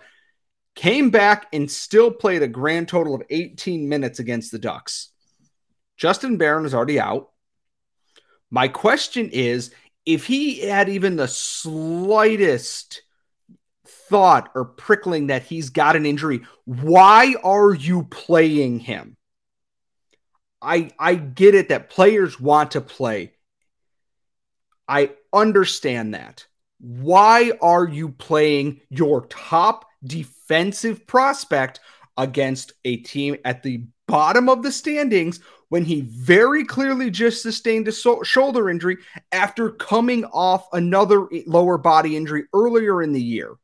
Came 0.76 1.10
back 1.10 1.48
and 1.52 1.72
still 1.72 2.12
played 2.12 2.44
a 2.44 2.48
grand 2.48 2.88
total 2.88 3.16
of 3.16 3.24
18 3.32 3.90
minutes 3.90 4.20
against 4.20 4.52
the 4.52 4.60
Ducks. 4.60 5.10
Justin 5.98 6.38
Barron 6.38 6.68
is 6.68 6.76
already 6.76 7.00
out. 7.00 7.32
My 8.52 8.68
question 8.68 9.32
is 9.32 9.72
if 10.06 10.28
he 10.28 10.60
had 10.60 10.90
even 10.90 11.16
the 11.16 11.28
slightest 11.28 13.02
thought 13.88 14.52
or 14.54 14.64
prickling 14.64 15.28
that 15.28 15.42
he's 15.42 15.72
got 15.72 15.96
an 15.96 16.06
injury, 16.06 16.42
why 16.66 17.34
are 17.44 17.74
you 17.74 18.04
playing 18.04 18.78
him? 18.78 19.18
I 20.62 20.92
I 21.00 21.16
get 21.16 21.56
it 21.56 21.70
that 21.70 21.90
players 21.90 22.40
want 22.40 22.72
to 22.72 22.82
play. 22.82 23.35
I 24.88 25.12
understand 25.34 26.14
that. 26.14 26.46
Why 26.80 27.54
are 27.62 27.88
you 27.88 28.10
playing 28.10 28.82
your 28.90 29.26
top 29.28 29.86
defensive 30.04 31.08
prospect 31.08 31.80
against 32.18 32.74
a 32.84 32.98
team 32.98 33.38
at 33.44 33.64
the 33.64 33.86
bottom 34.08 34.50
of 34.50 34.62
the 34.62 34.72
standings 34.72 35.40
when 35.70 35.84
he 35.84 36.02
very 36.02 36.64
clearly 36.64 37.10
just 37.10 37.42
sustained 37.42 37.88
a 37.88 37.92
so- 37.92 38.24
shoulder 38.24 38.70
injury 38.70 38.98
after 39.32 39.72
coming 39.72 40.26
off 40.26 40.68
another 40.74 41.28
lower 41.48 41.78
body 41.78 42.16
injury 42.16 42.44
earlier 42.54 43.02
in 43.02 43.14
the 43.14 43.22
year. 43.22 43.56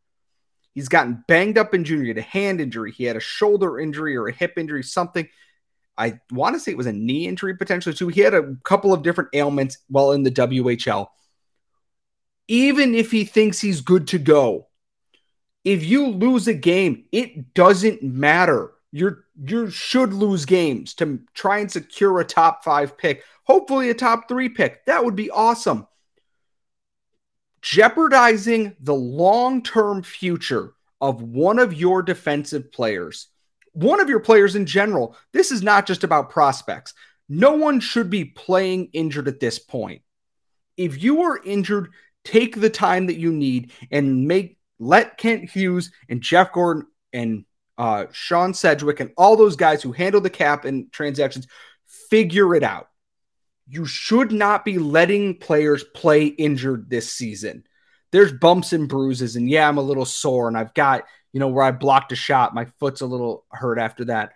He's 0.74 0.90
gotten 0.90 1.24
banged 1.28 1.58
up 1.58 1.74
in 1.74 1.84
junior, 1.84 2.04
he 2.04 2.10
had 2.10 2.18
a 2.18 2.22
hand 2.22 2.62
injury, 2.62 2.92
he 2.92 3.04
had 3.04 3.18
a 3.18 3.22
shoulder 3.22 3.80
injury 3.80 4.16
or 4.16 4.28
a 4.28 4.34
hip 4.34 4.54
injury, 4.58 4.84
something. 4.84 5.28
I 6.02 6.20
want 6.32 6.56
to 6.56 6.60
say 6.60 6.72
it 6.72 6.78
was 6.78 6.88
a 6.88 6.94
knee 6.94 7.28
injury 7.28 7.56
potentially 7.56 7.96
too. 7.96 8.08
He 8.08 8.22
had 8.22 8.34
a 8.34 8.56
couple 8.64 8.94
of 8.94 9.04
different 9.04 9.30
ailments 9.34 9.78
while 9.88 10.12
in 10.12 10.24
the 10.24 10.32
WHL. 10.32 11.08
Even 12.48 12.96
if 12.96 13.12
he 13.12 13.24
thinks 13.24 13.60
he's 13.60 13.82
good 13.82 14.08
to 14.10 14.20
go, 14.20 14.68
if 15.64 15.86
you 15.86 16.08
lose 16.08 16.48
a 16.48 16.54
game, 16.54 17.06
it 17.12 17.54
doesn't 17.54 18.02
matter 18.02 18.72
you're 18.92 19.26
you 19.44 19.70
should 19.70 20.14
lose 20.14 20.46
games 20.46 20.94
to 20.96 21.20
try 21.34 21.60
and 21.60 21.72
secure 21.72 22.20
a 22.20 22.26
top 22.26 22.64
five 22.64 22.98
pick, 22.98 23.24
hopefully 23.44 23.90
a 23.90 23.94
top 23.94 24.28
three 24.28 24.50
pick. 24.50 24.86
That 24.86 25.04
would 25.04 25.16
be 25.16 25.32
awesome. 25.32 25.88
Jeopardizing 27.62 28.76
the 28.80 28.94
long 28.94 29.64
term 29.64 30.04
future 30.04 30.74
of 31.00 31.22
one 31.22 31.58
of 31.58 31.74
your 31.74 32.04
defensive 32.04 32.72
players, 32.72 33.28
one 33.74 34.00
of 34.02 34.10
your 34.10 34.20
players 34.20 34.56
in 34.56 34.66
general. 34.66 35.16
This 35.34 35.52
is 35.52 35.62
not 35.62 35.86
just 35.88 36.04
about 36.04 36.30
prospects. 36.30 36.94
No 37.30 37.54
one 37.54 37.80
should 37.80 38.10
be 38.10 38.26
playing 38.26 38.90
injured 38.94 39.28
at 39.28 39.40
this 39.40 39.60
point. 39.60 40.02
If 40.78 41.02
you 41.02 41.22
are 41.22 41.42
injured, 41.44 41.90
take 42.24 42.60
the 42.60 42.70
time 42.70 43.08
that 43.08 43.18
you 43.18 43.32
need 43.32 43.72
and 43.92 44.28
make 44.28 44.58
let 44.80 45.18
Kent 45.18 45.50
Hughes 45.50 45.92
and 46.10 46.22
Jeff 46.22 46.52
Gorton 46.52 46.88
and 47.14 47.46
uh, 47.78 48.06
Sean 48.12 48.54
Sedgwick, 48.54 49.00
and 49.00 49.12
all 49.18 49.36
those 49.36 49.56
guys 49.56 49.82
who 49.82 49.92
handle 49.92 50.22
the 50.22 50.30
cap 50.30 50.66
and 50.66 50.92
transactions 50.92 51.48
figure 52.10 52.54
it 52.56 52.64
out. 52.64 52.90
You 53.68 53.86
should 53.86 54.32
not 54.32 54.66
be 54.66 54.78
letting 54.78 55.38
players 55.38 55.84
play 55.84 56.26
injured 56.26 56.90
this 56.90 57.12
season. 57.12 57.64
There's 58.12 58.34
bumps 58.34 58.74
and 58.74 58.90
bruises, 58.90 59.36
and 59.36 59.50
yeah, 59.50 59.68
I'm 59.68 59.78
a 59.78 59.82
little 59.82 60.06
sore, 60.06 60.48
and 60.48 60.58
I've 60.58 60.74
got, 60.74 61.06
you 61.34 61.40
know, 61.40 61.48
where 61.48 61.64
I 61.64 61.72
blocked 61.72 62.12
a 62.12 62.16
shot, 62.16 62.54
my 62.54 62.66
foot's 62.80 63.02
a 63.02 63.06
little 63.06 63.46
hurt 63.52 63.80
after 63.80 64.06
that. 64.06 64.34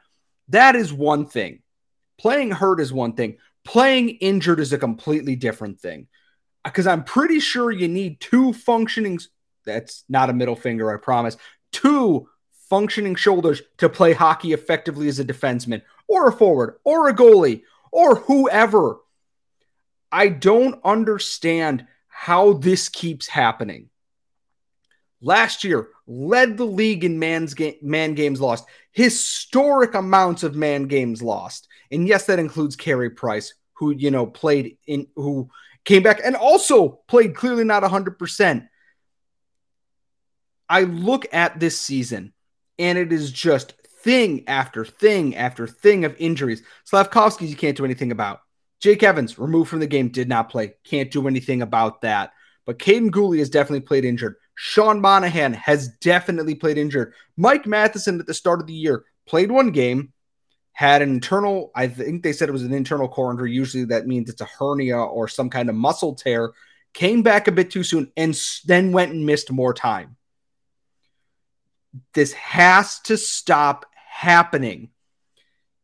That 0.49 0.75
is 0.75 0.93
one 0.93 1.25
thing. 1.25 1.61
Playing 2.17 2.51
hurt 2.51 2.79
is 2.79 2.93
one 2.93 3.13
thing. 3.13 3.37
Playing 3.63 4.09
injured 4.09 4.59
is 4.59 4.73
a 4.73 4.77
completely 4.77 5.35
different 5.35 5.79
thing. 5.79 6.07
Because 6.63 6.87
I'm 6.87 7.03
pretty 7.03 7.39
sure 7.39 7.71
you 7.71 7.87
need 7.87 8.19
two 8.19 8.53
functioning, 8.53 9.19
that's 9.65 10.03
not 10.07 10.29
a 10.29 10.33
middle 10.33 10.55
finger, 10.55 10.93
I 10.93 10.97
promise, 10.97 11.37
two 11.71 12.29
functioning 12.69 13.15
shoulders 13.15 13.61
to 13.77 13.89
play 13.89 14.13
hockey 14.13 14.53
effectively 14.53 15.07
as 15.07 15.19
a 15.19 15.25
defenseman 15.25 15.81
or 16.07 16.27
a 16.27 16.31
forward 16.31 16.75
or 16.83 17.09
a 17.09 17.13
goalie 17.13 17.63
or 17.91 18.15
whoever. 18.15 18.97
I 20.11 20.29
don't 20.29 20.79
understand 20.83 21.85
how 22.07 22.53
this 22.53 22.89
keeps 22.89 23.27
happening. 23.27 23.89
Last 25.22 25.63
year, 25.63 25.89
led 26.07 26.57
the 26.57 26.65
league 26.65 27.03
in 27.03 27.19
man's 27.19 27.53
game, 27.53 27.75
man 27.81 28.13
games 28.13 28.39
lost, 28.39 28.65
historic 28.91 29.93
amounts 29.95 30.43
of 30.43 30.55
man 30.55 30.88
games 30.88 31.22
lost. 31.22 31.67
And 31.91 32.07
yes, 32.07 32.25
that 32.25 32.39
includes 32.39 32.75
Carey 32.75 33.10
Price, 33.10 33.53
who, 33.74 33.91
you 33.91 34.12
know, 34.12 34.25
played 34.25 34.77
in, 34.88 35.07
who 35.15 35.50
came 35.84 36.03
back 36.03 36.19
and 36.24 36.36
also 36.36 37.01
played 37.07 37.36
clearly 37.36 37.63
not 37.63 37.84
100%. 37.84 38.67
I 40.67 40.81
look 40.84 41.27
at 41.31 41.60
this 41.60 41.79
season 41.79 42.34
and 42.77 42.98
it 42.98 43.13
is 43.13 43.31
just 43.31 43.74
thing 44.01 44.48
after 44.48 44.86
thing 44.86 45.36
after 45.36 45.67
thing 45.67 46.05
of 46.05 46.15
injuries. 46.19 46.63
Slafkovsky's 46.89 47.50
you 47.50 47.55
can't 47.55 47.77
do 47.77 47.86
anything 47.86 48.12
about. 48.12 48.41
Jake 48.79 49.03
Evans, 49.03 49.39
removed 49.39 49.69
from 49.69 49.79
the 49.79 49.88
game, 49.88 50.10
did 50.10 50.29
not 50.29 50.50
play. 50.50 50.74
Can't 50.84 51.10
do 51.10 51.27
anything 51.27 51.62
about 51.62 52.01
that. 52.01 52.34
But 52.65 52.79
Kaiden 52.79 53.10
Guhle 53.10 53.39
has 53.39 53.50
definitely 53.50 53.81
played 53.81 54.05
injured. 54.05 54.36
Sean 54.55 55.01
Monahan 55.01 55.53
has 55.53 55.89
definitely 56.00 56.55
played 56.55 56.77
injured. 56.77 57.13
Mike 57.38 57.65
Matheson 57.65 58.19
at 58.19 58.25
the 58.25 58.33
start 58.33 58.62
of 58.62 58.67
the 58.67 58.74
year 58.74 59.03
played 59.27 59.51
one 59.51 59.71
game, 59.71 60.13
had 60.71 61.01
an 61.01 61.09
internal, 61.09 61.71
I 61.75 61.88
think 61.88 62.24
they 62.24 62.33
said 62.33 62.50
it 62.50 62.53
was 62.53 62.63
an 62.63 62.74
internal 62.74 63.07
core 63.07 63.31
injury. 63.31 63.53
Usually 63.53 63.85
that 63.85 64.07
means 64.07 64.29
it's 64.29 64.41
a 64.41 64.45
hernia 64.45 64.97
or 64.97 65.27
some 65.27 65.50
kind 65.50 65.69
of 65.69 65.75
muscle 65.75 66.15
tear. 66.15 66.51
Came 66.93 67.24
back 67.24 67.47
a 67.47 67.51
bit 67.53 67.71
too 67.71 67.83
soon 67.83 68.12
and 68.17 68.38
then 68.65 68.91
went 68.91 69.12
and 69.12 69.25
missed 69.25 69.51
more 69.51 69.74
time. 69.74 70.17
This 72.13 72.33
has 72.33 73.00
to 73.01 73.17
stop 73.17 73.85
happening. 73.95 74.89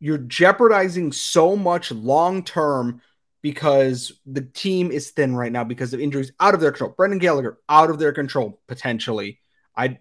you're 0.01 0.17
jeopardizing 0.17 1.11
so 1.13 1.55
much 1.55 1.91
long 1.91 2.43
term 2.43 3.01
because 3.41 4.11
the 4.25 4.41
team 4.41 4.91
is 4.91 5.11
thin 5.11 5.35
right 5.35 5.51
now 5.51 5.63
because 5.63 5.93
of 5.93 5.99
injuries 5.99 6.31
out 6.39 6.53
of 6.53 6.61
their 6.61 6.71
control. 6.71 6.93
Brendan 6.95 7.19
Gallagher 7.19 7.57
out 7.67 7.89
of 7.89 7.99
their 7.99 8.13
control 8.13 8.59
potentially. 8.67 9.39
I 9.75 9.99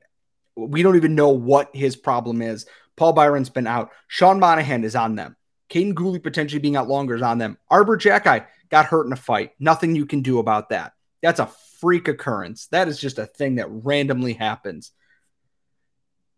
we 0.56 0.82
don't 0.82 0.96
even 0.96 1.14
know 1.14 1.30
what 1.30 1.70
his 1.74 1.96
problem 1.96 2.42
is. 2.42 2.66
Paul 2.96 3.12
Byron's 3.12 3.48
been 3.48 3.66
out. 3.66 3.90
Sean 4.08 4.40
Monahan 4.40 4.84
is 4.84 4.94
on 4.94 5.14
them. 5.14 5.36
Kaiden 5.70 5.94
Guhle 5.94 6.22
potentially 6.22 6.60
being 6.60 6.76
out 6.76 6.88
longer 6.88 7.14
is 7.14 7.22
on 7.22 7.38
them. 7.38 7.56
Arber 7.70 7.96
Xhekaj 7.96 8.46
got 8.68 8.86
hurt 8.86 9.06
in 9.06 9.12
a 9.12 9.16
fight. 9.16 9.52
Nothing 9.58 9.94
you 9.94 10.04
can 10.04 10.20
do 10.20 10.38
about 10.38 10.68
that. 10.70 10.92
That's 11.22 11.40
a 11.40 11.50
freak 11.80 12.08
occurrence. 12.08 12.66
That 12.68 12.88
is 12.88 13.00
just 13.00 13.18
a 13.18 13.26
thing 13.26 13.56
that 13.56 13.70
randomly 13.70 14.34
happens. 14.34 14.92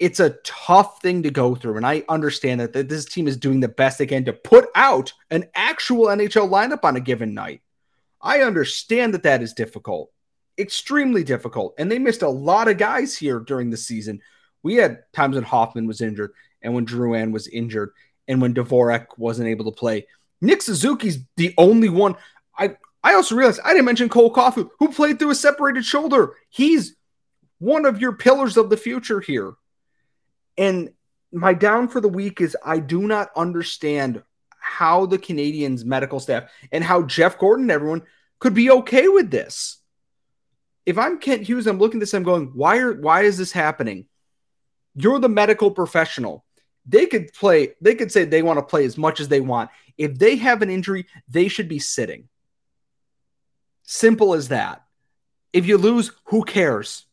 It's 0.02 0.18
a 0.18 0.37
tough 0.42 1.00
thing 1.00 1.23
to 1.23 1.30
go 1.30 1.54
through. 1.54 1.76
And 1.76 1.87
I 1.87 2.02
understand 2.09 2.61
that, 2.61 2.73
that 2.73 2.88
this 2.88 3.04
team 3.04 3.28
is 3.28 3.37
doing 3.37 3.61
the 3.61 3.68
best 3.68 3.99
they 3.99 4.06
can 4.06 4.25
to 4.25 4.32
put 4.32 4.66
out 4.75 5.12
an 5.30 5.44
actual 5.54 6.06
NHL 6.06 6.50
lineup 6.50 6.80
on 6.82 6.97
a 6.97 7.00
given 7.00 7.35
night. 7.35 7.61
I 8.21 8.40
understand 8.40 9.14
that 9.14 9.23
that 9.23 9.42
is 9.42 9.52
difficult, 9.52 10.11
extremely 10.59 11.23
difficult. 11.23 11.75
And 11.78 11.88
they 11.88 12.00
missed 12.00 12.23
a 12.23 12.28
lot 12.28 12.66
of 12.66 12.78
guys 12.78 13.16
here 13.16 13.38
during 13.38 13.71
the 13.71 13.76
season. 13.76 14.21
We 14.64 14.75
had 14.75 15.04
times 15.12 15.37
when 15.37 15.44
Hoffman 15.44 15.87
was 15.87 16.00
injured 16.00 16.32
and 16.62 16.75
when 16.75 16.85
Drouin 16.85 17.30
was 17.30 17.47
injured 17.47 17.92
and 18.26 18.42
when 18.42 18.54
Dvorak 18.54 19.06
wasn't 19.18 19.50
able 19.50 19.66
to 19.66 19.78
play. 19.78 20.09
Nick 20.40 20.62
Suzuki's 20.62 21.18
the 21.37 21.54
only 21.56 21.88
one. 21.88 22.16
I 22.59 22.76
I 23.04 23.14
also 23.14 23.37
realized 23.37 23.61
I 23.64 23.71
didn't 23.71 23.85
mention 23.85 24.09
Cole 24.09 24.35
Caufield, 24.35 24.71
who 24.80 24.90
played 24.90 25.21
through 25.21 25.30
a 25.30 25.37
separated 25.37 25.85
shoulder. 25.85 26.35
He's 26.50 26.97
one 27.61 27.87
of 27.87 28.00
your 28.00 28.14
pillars 28.14 28.56
of 28.56 28.68
the 28.68 28.76
future 28.76 29.21
here. 29.21 29.52
And 30.56 30.92
my 31.32 31.54
down 31.54 31.88
for 31.88 32.00
the 32.00 32.09
week 32.09 32.40
is 32.40 32.56
I 32.64 32.78
do 32.78 33.02
not 33.06 33.30
understand 33.37 34.23
how 34.59 35.06
the 35.06 35.18
Canadiens 35.18 35.85
medical 35.85 36.21
staff 36.21 36.50
and 36.71 36.85
how 36.85 37.02
Jeff 37.02 37.38
Gorton 37.38 37.64
and 37.64 37.71
everyone 37.71 38.02
could 38.38 38.54
be 38.54 38.71
okay 38.71 39.09
with 39.09 39.30
this. 39.30 39.78
If 40.85 40.99
I'm 40.99 41.18
Kent 41.18 41.42
Hughes, 41.42 41.66
I'm 41.66 41.78
looking 41.78 41.99
at 41.99 42.00
this, 42.00 42.14
I'm 42.14 42.23
going, 42.23 42.52
why 42.54 42.78
are 42.78 42.92
why 42.92 43.23
is 43.23 43.38
this 43.38 43.52
happening? 43.52 44.06
You're 44.94 45.18
the 45.18 45.28
medical 45.28 45.71
professional. 45.71 46.44
They 46.87 47.06
could 47.06 47.32
play, 47.32 47.75
they 47.80 47.94
could 47.94 48.11
say 48.11 48.25
they 48.25 48.42
want 48.42 48.59
to 48.59 48.64
play 48.64 48.85
as 48.85 48.99
much 48.99 49.21
as 49.21 49.28
they 49.28 49.40
want. 49.40 49.71
If 49.97 50.18
they 50.18 50.37
have 50.37 50.62
an 50.62 50.71
injury, 50.71 51.06
they 51.28 51.49
should 51.49 51.68
be 51.68 51.78
sitting. 51.78 52.28
Simple 53.85 54.35
as 54.35 54.49
that. 54.49 54.82
If 55.52 55.66
you 55.66 55.78
lose, 55.78 56.12
who 56.26 56.44
cares? 56.44 57.06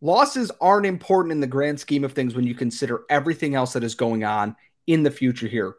Losses 0.00 0.52
aren't 0.60 0.86
important 0.86 1.32
in 1.32 1.40
the 1.40 1.46
grand 1.46 1.80
scheme 1.80 2.04
of 2.04 2.12
things 2.12 2.34
when 2.34 2.46
you 2.46 2.54
consider 2.54 3.02
everything 3.10 3.54
else 3.54 3.72
that 3.72 3.82
is 3.84 3.94
going 3.94 4.24
on 4.24 4.54
in 4.86 5.02
the 5.02 5.10
future 5.10 5.48
here. 5.48 5.74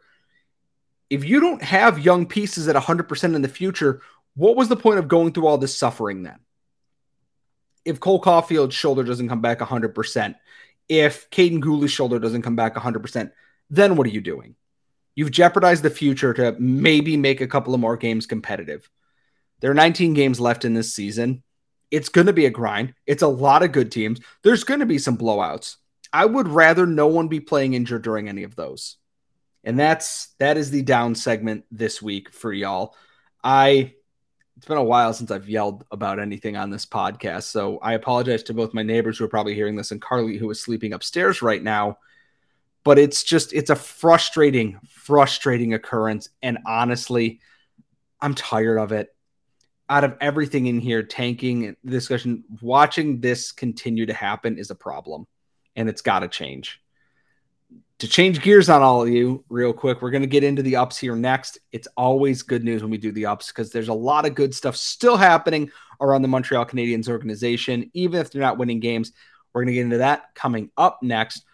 If 1.08 1.24
you 1.24 1.40
don't 1.40 1.62
have 1.62 1.98
young 1.98 2.26
pieces 2.26 2.68
at 2.68 2.76
100% 2.76 3.34
in 3.34 3.42
the 3.42 3.48
future, 3.48 4.02
what 4.34 4.56
was 4.56 4.68
the 4.68 4.76
point 4.76 4.98
of 4.98 5.08
going 5.08 5.32
through 5.32 5.46
all 5.46 5.58
this 5.58 5.76
suffering 5.76 6.22
then? 6.22 6.38
If 7.84 7.98
Cole 7.98 8.20
Caufield's 8.20 8.74
shoulder 8.74 9.02
doesn't 9.02 9.28
come 9.28 9.40
back 9.40 9.58
100%, 9.58 10.34
if 10.88 11.30
Kaiden 11.30 11.60
Guhle's 11.60 11.90
shoulder 11.90 12.18
doesn't 12.18 12.42
come 12.42 12.56
back 12.56 12.74
100%, 12.74 13.32
then 13.70 13.96
what 13.96 14.06
are 14.06 14.10
you 14.10 14.20
doing? 14.20 14.54
You've 15.14 15.30
jeopardized 15.30 15.82
the 15.82 15.90
future 15.90 16.34
to 16.34 16.56
maybe 16.58 17.16
make 17.16 17.40
a 17.40 17.48
couple 17.48 17.74
of 17.74 17.80
more 17.80 17.96
games 17.96 18.26
competitive. 18.26 18.88
There 19.60 19.70
are 19.70 19.74
19 19.74 20.14
games 20.14 20.40
left 20.40 20.64
in 20.64 20.74
this 20.74 20.94
season. 20.94 21.42
It's 21.90 22.08
going 22.08 22.26
to 22.26 22.32
be 22.32 22.46
a 22.46 22.50
grind. 22.50 22.94
It's 23.06 23.22
a 23.22 23.28
lot 23.28 23.62
of 23.62 23.72
good 23.72 23.90
teams. 23.90 24.20
There's 24.42 24.64
going 24.64 24.80
to 24.80 24.86
be 24.86 24.98
some 24.98 25.18
blowouts. 25.18 25.76
I 26.12 26.24
would 26.24 26.48
rather 26.48 26.86
no 26.86 27.06
one 27.06 27.28
be 27.28 27.40
playing 27.40 27.74
injured 27.74 28.02
during 28.02 28.28
any 28.28 28.42
of 28.42 28.56
those. 28.56 28.96
And 29.64 29.78
that's 29.78 30.28
that 30.38 30.56
is 30.56 30.70
the 30.70 30.82
down 30.82 31.14
segment 31.14 31.64
this 31.70 32.00
week 32.00 32.32
for 32.32 32.52
y'all. 32.52 32.94
I 33.44 33.94
it's 34.60 34.66
been 34.66 34.76
a 34.76 34.84
while 34.84 35.14
since 35.14 35.30
I've 35.30 35.48
yelled 35.48 35.86
about 35.90 36.18
anything 36.18 36.54
on 36.54 36.68
this 36.68 36.84
podcast. 36.84 37.44
So 37.44 37.78
I 37.78 37.94
apologize 37.94 38.42
to 38.42 38.52
both 38.52 38.74
my 38.74 38.82
neighbors 38.82 39.16
who 39.16 39.24
are 39.24 39.28
probably 39.28 39.54
hearing 39.54 39.74
this 39.74 39.90
and 39.90 40.02
Carly, 40.02 40.36
who 40.36 40.50
is 40.50 40.60
sleeping 40.60 40.92
upstairs 40.92 41.40
right 41.40 41.62
now. 41.62 41.96
But 42.84 42.98
it's 42.98 43.24
just, 43.24 43.54
it's 43.54 43.70
a 43.70 43.74
frustrating, 43.74 44.78
frustrating 44.86 45.72
occurrence. 45.72 46.28
And 46.42 46.58
honestly, 46.66 47.40
I'm 48.20 48.34
tired 48.34 48.76
of 48.76 48.92
it. 48.92 49.08
Out 49.90 50.04
of 50.04 50.16
everything 50.20 50.66
in 50.66 50.80
here, 50.80 51.02
tanking 51.02 51.76
discussion, 51.84 52.44
watching 52.62 53.20
this 53.20 53.52
continue 53.52 54.06
to 54.06 54.14
happen 54.14 54.56
is 54.56 54.70
a 54.70 54.74
problem 54.74 55.26
and 55.76 55.88
it's 55.88 56.00
got 56.00 56.20
to 56.20 56.28
change. 56.28 56.80
To 57.98 58.08
change 58.08 58.40
gears 58.40 58.70
on 58.70 58.80
all 58.80 59.02
of 59.02 59.10
you 59.10 59.44
real 59.50 59.74
quick 59.74 60.00
we're 60.00 60.10
going 60.10 60.22
to 60.22 60.28
get 60.28 60.44
into 60.44 60.62
the 60.62 60.76
ups 60.76 60.96
here 60.96 61.14
next. 61.16 61.58
It's 61.72 61.88
always 61.96 62.42
good 62.42 62.64
news 62.64 62.80
when 62.80 62.90
we 62.90 62.96
do 62.96 63.12
the 63.12 63.26
ups 63.26 63.48
because 63.48 63.72
there's 63.72 63.88
a 63.88 63.94
lot 63.94 64.24
of 64.24 64.34
good 64.34 64.54
stuff 64.54 64.76
still 64.76 65.18
happening 65.18 65.70
around 66.00 66.22
the 66.22 66.28
montreal 66.28 66.64
canadiens 66.64 67.08
organization. 67.08 67.90
Even 67.92 68.20
if 68.20 68.30
they're 68.30 68.40
not 68.40 68.56
winning 68.56 68.80
games 68.80 69.12
we're 69.52 69.62
going 69.62 69.68
to 69.68 69.74
get 69.74 69.84
into 69.84 69.98
that 69.98 70.34
coming 70.34 70.70
up 70.76 71.02
next 71.02 71.44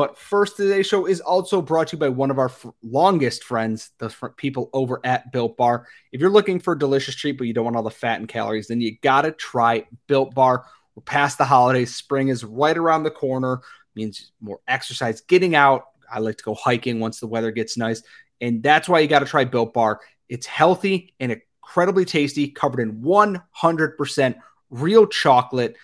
but 0.00 0.18
first 0.18 0.56
today's 0.56 0.86
show 0.86 1.06
is 1.06 1.20
also 1.20 1.60
brought 1.60 1.88
to 1.88 1.96
you 1.96 2.00
by 2.00 2.08
one 2.08 2.30
of 2.30 2.38
our 2.38 2.48
f- 2.48 2.66
longest 2.82 3.44
friends 3.44 3.90
the 3.98 4.08
fr- 4.08 4.28
people 4.28 4.70
over 4.72 5.00
at 5.04 5.30
built 5.32 5.56
bar 5.56 5.86
if 6.12 6.20
you're 6.20 6.30
looking 6.30 6.58
for 6.58 6.72
a 6.72 6.78
delicious 6.78 7.14
treat 7.14 7.36
but 7.36 7.46
you 7.46 7.52
don't 7.52 7.64
want 7.64 7.76
all 7.76 7.82
the 7.82 7.90
fat 7.90 8.18
and 8.18 8.28
calories 8.28 8.68
then 8.68 8.80
you 8.80 8.96
gotta 9.02 9.30
try 9.32 9.84
built 10.06 10.34
bar 10.34 10.64
we're 10.94 11.02
past 11.02 11.38
the 11.38 11.44
holidays 11.44 11.94
spring 11.94 12.28
is 12.28 12.44
right 12.44 12.76
around 12.76 13.02
the 13.02 13.10
corner 13.10 13.60
means 13.94 14.32
more 14.40 14.60
exercise, 14.68 15.20
getting 15.22 15.54
out. 15.54 15.84
I 16.12 16.18
like 16.18 16.36
to 16.38 16.44
go 16.44 16.54
hiking 16.54 17.00
once 17.00 17.20
the 17.20 17.26
weather 17.26 17.50
gets 17.50 17.76
nice. 17.76 18.02
And 18.40 18.62
that's 18.62 18.88
why 18.88 19.00
you 19.00 19.08
got 19.08 19.20
to 19.20 19.26
try 19.26 19.44
Built 19.44 19.74
Bar. 19.74 20.00
It's 20.28 20.46
healthy 20.46 21.14
and 21.20 21.32
incredibly 21.32 22.04
tasty, 22.04 22.48
covered 22.48 22.80
in 22.80 23.00
100% 23.02 24.34
real 24.70 25.06
chocolate, 25.06 25.76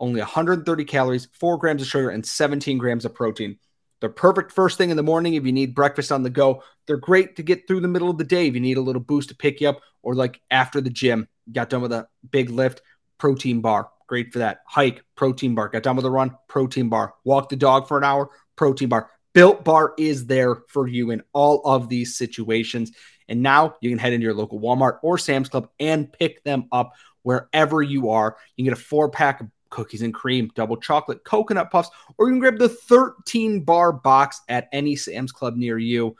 only 0.00 0.20
130 0.20 0.84
calories, 0.84 1.28
4 1.32 1.58
grams 1.58 1.82
of 1.82 1.88
sugar, 1.88 2.10
and 2.10 2.24
17 2.24 2.78
grams 2.78 3.04
of 3.04 3.14
protein. 3.14 3.58
They're 4.00 4.10
perfect 4.10 4.52
first 4.52 4.76
thing 4.76 4.90
in 4.90 4.96
the 4.96 5.02
morning 5.02 5.34
if 5.34 5.46
you 5.46 5.52
need 5.52 5.74
breakfast 5.74 6.12
on 6.12 6.22
the 6.22 6.30
go. 6.30 6.62
They're 6.86 6.98
great 6.98 7.36
to 7.36 7.42
get 7.42 7.66
through 7.66 7.80
the 7.80 7.88
middle 7.88 8.10
of 8.10 8.18
the 8.18 8.24
day 8.24 8.46
if 8.46 8.54
you 8.54 8.60
need 8.60 8.76
a 8.76 8.82
little 8.82 9.00
boost 9.00 9.30
to 9.30 9.36
pick 9.36 9.60
you 9.60 9.68
up, 9.70 9.80
or 10.02 10.14
like 10.14 10.40
after 10.50 10.80
the 10.80 10.90
gym, 10.90 11.28
got 11.50 11.70
done 11.70 11.82
with 11.82 11.92
a 11.92 12.08
big 12.30 12.50
lift, 12.50 12.82
protein 13.18 13.60
bar. 13.60 13.88
Great 14.06 14.32
for 14.32 14.40
that. 14.40 14.60
Hike, 14.66 15.02
protein 15.16 15.54
bar. 15.54 15.68
Got 15.68 15.82
done 15.82 15.96
with 15.96 16.04
a 16.04 16.10
run, 16.10 16.36
protein 16.46 16.88
bar. 16.88 17.14
Walk 17.24 17.48
the 17.48 17.56
dog 17.56 17.88
for 17.88 17.98
an 17.98 18.04
hour, 18.04 18.30
protein 18.54 18.88
bar. 18.88 19.10
Built 19.36 19.64
Bar 19.66 19.92
is 19.98 20.24
there 20.24 20.62
for 20.68 20.88
you 20.88 21.10
in 21.10 21.22
all 21.34 21.60
of 21.66 21.90
these 21.90 22.16
situations. 22.16 22.92
And 23.28 23.42
now 23.42 23.74
you 23.82 23.90
can 23.90 23.98
head 23.98 24.14
into 24.14 24.24
your 24.24 24.32
local 24.32 24.58
Walmart 24.58 24.98
or 25.02 25.18
Sam's 25.18 25.50
Club 25.50 25.68
and 25.78 26.10
pick 26.10 26.42
them 26.42 26.68
up 26.72 26.94
wherever 27.20 27.82
you 27.82 28.08
are. 28.08 28.38
You 28.56 28.64
can 28.64 28.72
get 28.72 28.80
a 28.80 28.82
four 28.82 29.10
pack 29.10 29.42
cookies 29.76 30.00
and 30.00 30.14
cream, 30.14 30.50
double 30.54 30.78
chocolate, 30.78 31.22
coconut 31.22 31.70
puffs, 31.70 31.90
or 32.16 32.26
you 32.26 32.32
can 32.32 32.40
grab 32.40 32.58
the 32.58 32.70
13 32.70 33.60
bar 33.60 33.92
box 33.92 34.40
at 34.48 34.70
any 34.72 34.96
Sam's 34.96 35.32
Club 35.32 35.54
near 35.54 35.76
you. 35.76 36.16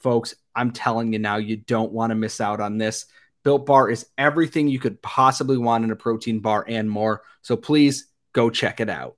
Folks, 0.00 0.34
I'm 0.54 0.70
telling 0.70 1.10
you 1.14 1.18
now, 1.18 1.38
you 1.38 1.56
don't 1.56 1.92
want 1.92 2.10
to 2.10 2.14
miss 2.14 2.42
out 2.42 2.60
on 2.60 2.76
this. 2.76 3.06
Built 3.42 3.64
Bar 3.64 3.88
is 3.88 4.04
everything 4.18 4.68
you 4.68 4.78
could 4.78 5.00
possibly 5.00 5.56
want 5.56 5.82
in 5.82 5.90
a 5.90 5.96
protein 5.96 6.40
bar 6.40 6.62
and 6.68 6.90
more. 6.90 7.22
So 7.40 7.56
please 7.56 8.06
go 8.34 8.50
check 8.50 8.80
it 8.80 8.90
out. 8.90 9.16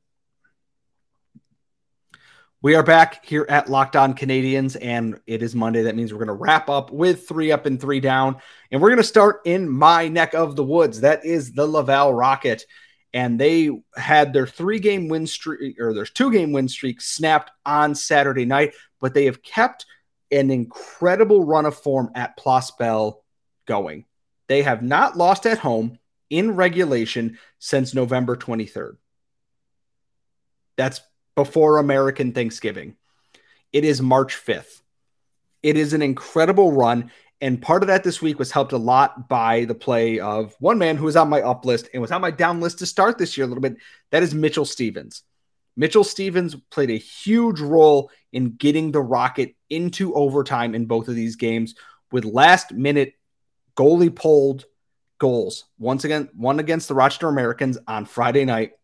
We 2.62 2.76
are 2.76 2.84
back 2.84 3.24
here 3.24 3.44
at 3.48 3.68
Locked 3.68 3.96
On 3.96 4.14
Canadiens, 4.14 4.76
and 4.80 5.18
it 5.26 5.42
is 5.42 5.56
Monday. 5.56 5.82
That 5.82 5.96
means 5.96 6.12
we're 6.12 6.24
going 6.24 6.28
to 6.28 6.34
wrap 6.34 6.70
up 6.70 6.92
with 6.92 7.26
three 7.26 7.50
up 7.50 7.66
and 7.66 7.80
three 7.80 7.98
down. 7.98 8.36
And 8.70 8.80
we're 8.80 8.90
going 8.90 8.98
to 8.98 9.02
start 9.02 9.40
in 9.44 9.68
my 9.68 10.06
neck 10.06 10.34
of 10.34 10.54
the 10.54 10.62
woods. 10.62 11.00
That 11.00 11.24
is 11.24 11.50
the 11.50 11.66
Laval 11.66 12.14
Rocket. 12.14 12.64
And 13.14 13.38
they 13.38 13.70
had 13.94 14.33
their 14.33 14.46
three 14.46 14.79
game 14.79 15.09
win 15.09 15.27
streak, 15.27 15.79
or 15.79 15.92
their 15.92 16.07
two 16.07 16.33
game 16.33 16.53
win 16.53 16.68
streak 16.68 17.01
snapped 17.01 17.51
on 17.66 17.94
Saturday 17.94 18.46
night, 18.46 18.75
but 19.01 19.12
they 19.12 19.27
have 19.27 19.42
kept 19.42 19.85
an 20.31 20.51
incredible 20.51 21.44
run 21.44 21.66
of 21.66 21.77
form 21.77 22.11
at 22.14 22.38
Bell 22.79 23.22
going. 23.66 24.07
They 24.48 24.62
have 24.62 24.83
not 24.83 25.16
lost 25.16 25.46
at 25.46 25.59
home 25.59 25.98
in 26.31 26.57
regulation 26.57 27.38
since 27.59 27.94
November 27.94 28.37
23rd. 28.37 28.96
That's 30.77 31.01
before 31.37 31.79
American 31.79 32.33
Thanksgiving. 32.33 32.96
It 33.72 33.85
is 33.85 34.01
March 34.01 34.35
5th. 34.35 34.81
It 35.62 35.77
is 35.77 35.92
an 35.92 36.03
incredible 36.03 36.72
run. 36.72 37.11
And 37.42 37.61
part 37.61 37.83
of 37.83 37.88
that 37.88 38.05
this 38.05 38.22
week 38.22 38.38
was 38.38 38.52
helped 38.52 38.70
a 38.70 38.78
lot 38.78 39.28
by 39.28 39.64
the 39.64 39.74
play 39.74 40.20
of 40.20 40.55
one 40.61 40.78
man 40.78 40.96
who 40.96 41.07
was 41.07 41.16
on 41.16 41.28
my 41.28 41.42
up 41.42 41.64
list 41.64 41.88
and 41.92 42.00
was 42.00 42.12
on 42.12 42.20
my 42.20 42.31
down 42.31 42.61
list 42.61 42.78
to 42.78 42.87
start 42.87 43.18
this 43.18 43.37
year 43.37 43.44
a 43.44 43.48
little 43.48 43.61
bit. 43.61 43.76
That 44.12 44.22
is 44.22 44.33
Mitchell 44.33 44.64
Stephens. 44.64 45.24
Mitchell 45.76 46.05
Stephens 46.05 46.55
played 46.70 46.90
a 46.90 46.98
huge 46.98 47.61
role 47.61 48.12
in 48.33 48.52
getting 48.52 48.92
the 48.92 49.00
Rocket 49.00 49.57
into 49.68 50.14
overtime 50.14 50.76
in 50.76 50.87
both 50.87 51.09
of 51.09 51.16
these 51.16 51.35
games 51.35 51.74
with 52.12 52.24
last 52.24 52.72
minute 52.72 53.14
goalie 53.76 54.14
pulled 54.14 54.66
goals. 55.18 55.64
Once 55.78 56.05
again, 56.05 56.28
one 56.37 56.61
against 56.61 56.87
the 56.87 56.94
Rochester 56.94 57.28
Americans 57.28 57.76
on 57.88 58.05
Friday 58.05 58.44
night. 58.44 58.74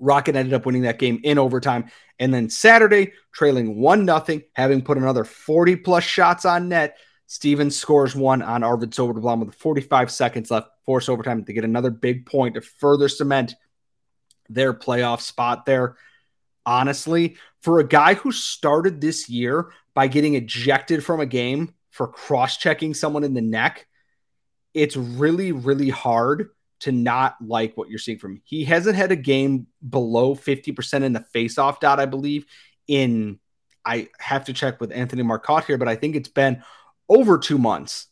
Rocket 0.00 0.36
ended 0.36 0.54
up 0.54 0.64
winning 0.64 0.82
that 0.82 0.98
game 0.98 1.20
in 1.22 1.38
overtime. 1.38 1.90
And 2.18 2.32
then 2.32 2.48
Saturday, 2.48 3.12
trailing 3.30 3.78
1 3.78 4.06
nothing, 4.06 4.42
having 4.54 4.80
put 4.80 4.96
another 4.96 5.24
40 5.24 5.76
plus 5.76 6.04
shots 6.04 6.46
on 6.46 6.70
net, 6.70 6.96
Stephens 7.32 7.78
scores 7.78 8.14
one 8.14 8.42
on 8.42 8.62
Arvid 8.62 8.90
Soderblom 8.90 9.46
with 9.46 9.54
45 9.54 10.10
seconds 10.10 10.50
left, 10.50 10.68
force 10.84 11.08
overtime 11.08 11.42
to 11.42 11.52
get 11.54 11.64
another 11.64 11.90
big 11.90 12.26
point 12.26 12.56
to 12.56 12.60
further 12.60 13.08
cement 13.08 13.54
their 14.50 14.74
playoff 14.74 15.22
spot 15.22 15.64
there. 15.64 15.96
Honestly, 16.66 17.38
for 17.62 17.80
a 17.80 17.88
guy 17.88 18.12
who 18.12 18.32
started 18.32 19.00
this 19.00 19.30
year 19.30 19.72
by 19.94 20.08
getting 20.08 20.34
ejected 20.34 21.02
from 21.02 21.20
a 21.20 21.26
game 21.26 21.72
for 21.88 22.06
cross 22.06 22.58
checking 22.58 22.92
someone 22.92 23.24
in 23.24 23.32
the 23.32 23.40
neck, 23.40 23.86
it's 24.74 24.98
really, 24.98 25.52
really 25.52 25.88
hard 25.88 26.50
to 26.80 26.92
not 26.92 27.36
like 27.40 27.74
what 27.78 27.88
you're 27.88 27.98
seeing 27.98 28.18
from 28.18 28.32
him. 28.32 28.42
He 28.44 28.66
hasn't 28.66 28.96
had 28.96 29.10
a 29.10 29.16
game 29.16 29.68
below 29.88 30.34
50% 30.34 31.02
in 31.02 31.14
the 31.14 31.24
faceoff 31.34 31.80
dot, 31.80 31.98
I 31.98 32.04
believe, 32.04 32.44
in 32.86 33.38
I 33.86 34.10
have 34.18 34.44
to 34.44 34.52
check 34.52 34.82
with 34.82 34.92
Anthony 34.92 35.22
Marcotte 35.22 35.64
here, 35.64 35.78
but 35.78 35.88
I 35.88 35.96
think 35.96 36.14
it's 36.14 36.28
been 36.28 36.62
over 37.08 37.38
two 37.38 37.58
months. 37.58 38.08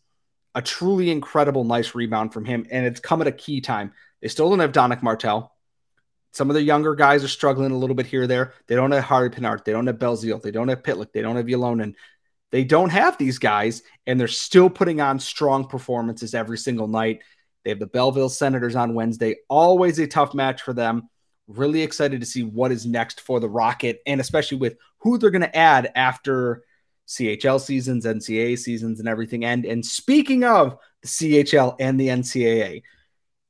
A 0.54 0.62
truly 0.62 1.10
incredible, 1.10 1.62
nice 1.62 1.94
rebound 1.94 2.32
from 2.32 2.44
him, 2.44 2.66
and 2.70 2.84
it's 2.84 2.98
come 2.98 3.20
at 3.20 3.28
a 3.28 3.32
key 3.32 3.60
time. 3.60 3.92
They 4.20 4.28
still 4.28 4.50
don't 4.50 4.58
have 4.58 4.72
Danick 4.72 5.02
Martel. 5.02 5.54
Some 6.32 6.50
of 6.50 6.54
the 6.54 6.62
younger 6.62 6.94
guys 6.94 7.24
are 7.24 7.28
struggling 7.28 7.72
a 7.72 7.76
little 7.76 7.96
bit 7.96 8.06
here 8.06 8.26
there. 8.26 8.54
They 8.66 8.74
don't 8.74 8.90
have 8.92 9.04
Harvey 9.04 9.34
Pinard. 9.34 9.64
They 9.64 9.72
don't 9.72 9.86
have 9.86 9.98
Belzile. 9.98 10.42
They 10.42 10.50
don't 10.50 10.68
have 10.68 10.82
Pitlick. 10.82 11.12
They 11.12 11.22
don't 11.22 11.36
have 11.36 11.46
Ylonen. 11.46 11.94
They 12.50 12.64
don't 12.64 12.90
have 12.90 13.16
these 13.16 13.38
guys, 13.38 13.82
and 14.06 14.18
they're 14.18 14.28
still 14.28 14.68
putting 14.68 15.00
on 15.00 15.20
strong 15.20 15.68
performances 15.68 16.34
every 16.34 16.58
single 16.58 16.88
night. 16.88 17.20
They 17.64 17.70
have 17.70 17.78
the 17.78 17.86
Belleville 17.86 18.28
Senators 18.28 18.74
on 18.74 18.94
Wednesday. 18.94 19.36
Always 19.48 19.98
a 19.98 20.06
tough 20.06 20.34
match 20.34 20.62
for 20.62 20.72
them. 20.72 21.08
Really 21.46 21.82
excited 21.82 22.20
to 22.20 22.26
see 22.26 22.42
what 22.42 22.72
is 22.72 22.86
next 22.86 23.20
for 23.20 23.38
the 23.38 23.48
Rocket, 23.48 24.00
and 24.06 24.20
especially 24.20 24.58
with 24.58 24.76
who 24.98 25.18
they're 25.18 25.30
going 25.30 25.42
to 25.42 25.56
add 25.56 25.92
after 25.94 26.64
CHL 27.10 27.60
seasons, 27.60 28.06
NCAA 28.06 28.56
seasons, 28.56 29.00
and 29.00 29.08
everything. 29.08 29.44
And 29.44 29.64
and 29.66 29.84
speaking 29.84 30.44
of 30.44 30.78
the 31.02 31.08
CHL 31.08 31.74
and 31.80 31.98
the 31.98 32.08
NCAA, 32.08 32.82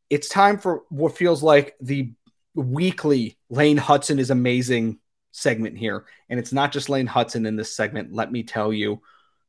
it's 0.09 0.31
time 0.31 0.59
for 0.59 0.85
what 0.89 1.17
feels 1.17 1.43
like 1.43 1.77
the 1.81 2.13
weekly 2.55 3.37
Lane 3.51 3.79
Hutson 3.79 4.19
is 4.19 4.31
amazing 4.31 4.99
segment 5.33 5.77
here. 5.77 6.07
And 6.31 6.41
it's 6.41 6.55
not 6.55 6.73
just 6.73 6.89
Lane 6.89 7.07
Hutson 7.07 7.47
in 7.47 7.57
this 7.57 7.77
segment. 7.77 8.15
Let 8.15 8.33
me 8.33 8.43
tell 8.45 8.73
you, 8.73 9.03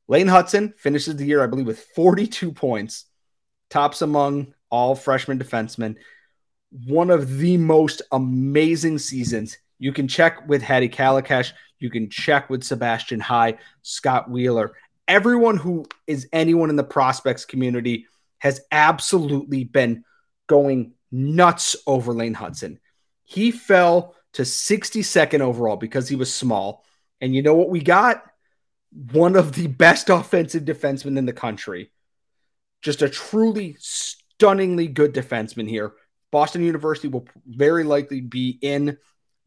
Lane 0.10 0.28
Hutson 0.28 0.78
finishes 0.78 1.16
the 1.16 1.26
year, 1.26 1.42
I 1.42 1.48
believe, 1.48 1.66
with 1.66 1.80
42 1.96 2.52
points, 2.52 3.06
tops 3.70 4.02
among 4.02 4.54
all 4.70 4.94
freshman 4.94 5.40
defensemen. 5.40 5.96
One 6.86 7.10
of 7.10 7.38
the 7.38 7.56
most 7.56 8.02
amazing 8.12 9.00
seasons. 9.00 9.58
You 9.80 9.94
can 9.94 10.10
check 10.10 10.48
with 10.50 10.62
Hattie 10.62 10.90
Kalakash. 10.90 11.54
You 11.82 11.90
can 11.90 12.10
check 12.10 12.50
with 12.50 12.64
Sebastian 12.64 13.20
High, 13.20 13.58
Scott 13.82 14.30
Wheeler. 14.30 14.74
Everyone 15.08 15.58
who 15.58 15.86
is 16.08 16.30
anyone 16.32 16.70
in 16.70 16.76
the 16.76 16.84
prospects 16.84 17.44
community 17.44 18.06
has 18.40 18.62
absolutely 18.72 19.64
been 19.64 20.04
going 20.48 20.94
nuts 21.12 21.76
over 21.86 22.14
Lane 22.14 22.36
Hutson. 22.36 22.78
He 23.24 23.52
fell 23.52 24.16
to 24.34 24.44
62nd 24.44 25.42
overall 25.42 25.76
because 25.76 26.08
he 26.08 26.16
was 26.16 26.34
small. 26.34 26.86
And 27.20 27.36
you 27.36 27.42
know 27.42 27.56
what 27.56 27.70
we 27.70 27.82
got? 27.82 28.24
One 29.12 29.36
of 29.36 29.54
the 29.54 29.68
best 29.68 30.10
offensive 30.10 30.64
defensemen 30.64 31.18
in 31.18 31.26
the 31.26 31.34
country. 31.34 31.92
Just 32.82 33.02
a 33.02 33.10
truly 33.10 33.76
stunningly 33.80 34.88
good 34.88 35.14
defenseman 35.14 35.70
here. 35.70 35.94
Boston 36.32 36.64
University 36.64 37.08
will 37.08 37.28
very 37.46 37.84
likely 37.84 38.22
be 38.22 38.58
in 38.62 38.98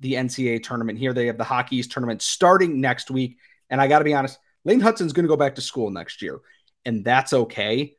the 0.01 0.15
NCAA 0.15 0.63
tournament 0.63 0.99
here. 0.99 1.13
They 1.13 1.27
have 1.27 1.39
the 1.39 1.45
Hockey 1.45 1.77
East 1.77 1.93
tournament 1.93 2.23
starting 2.23 2.81
next 2.81 3.11
week. 3.11 3.39
And 3.71 3.81
I 3.81 3.89
got 3.89 3.99
to 4.01 4.05
be 4.05 4.15
honest, 4.15 4.39
Lane 4.65 4.81
Hutson's 4.81 5.13
going 5.13 5.25
to 5.25 5.29
go 5.29 5.37
back 5.37 5.55
to 5.55 5.61
school 5.61 5.91
next 5.91 6.23
year. 6.23 6.41
And 6.85 7.05
that's 7.05 7.33
okay. 7.33 7.97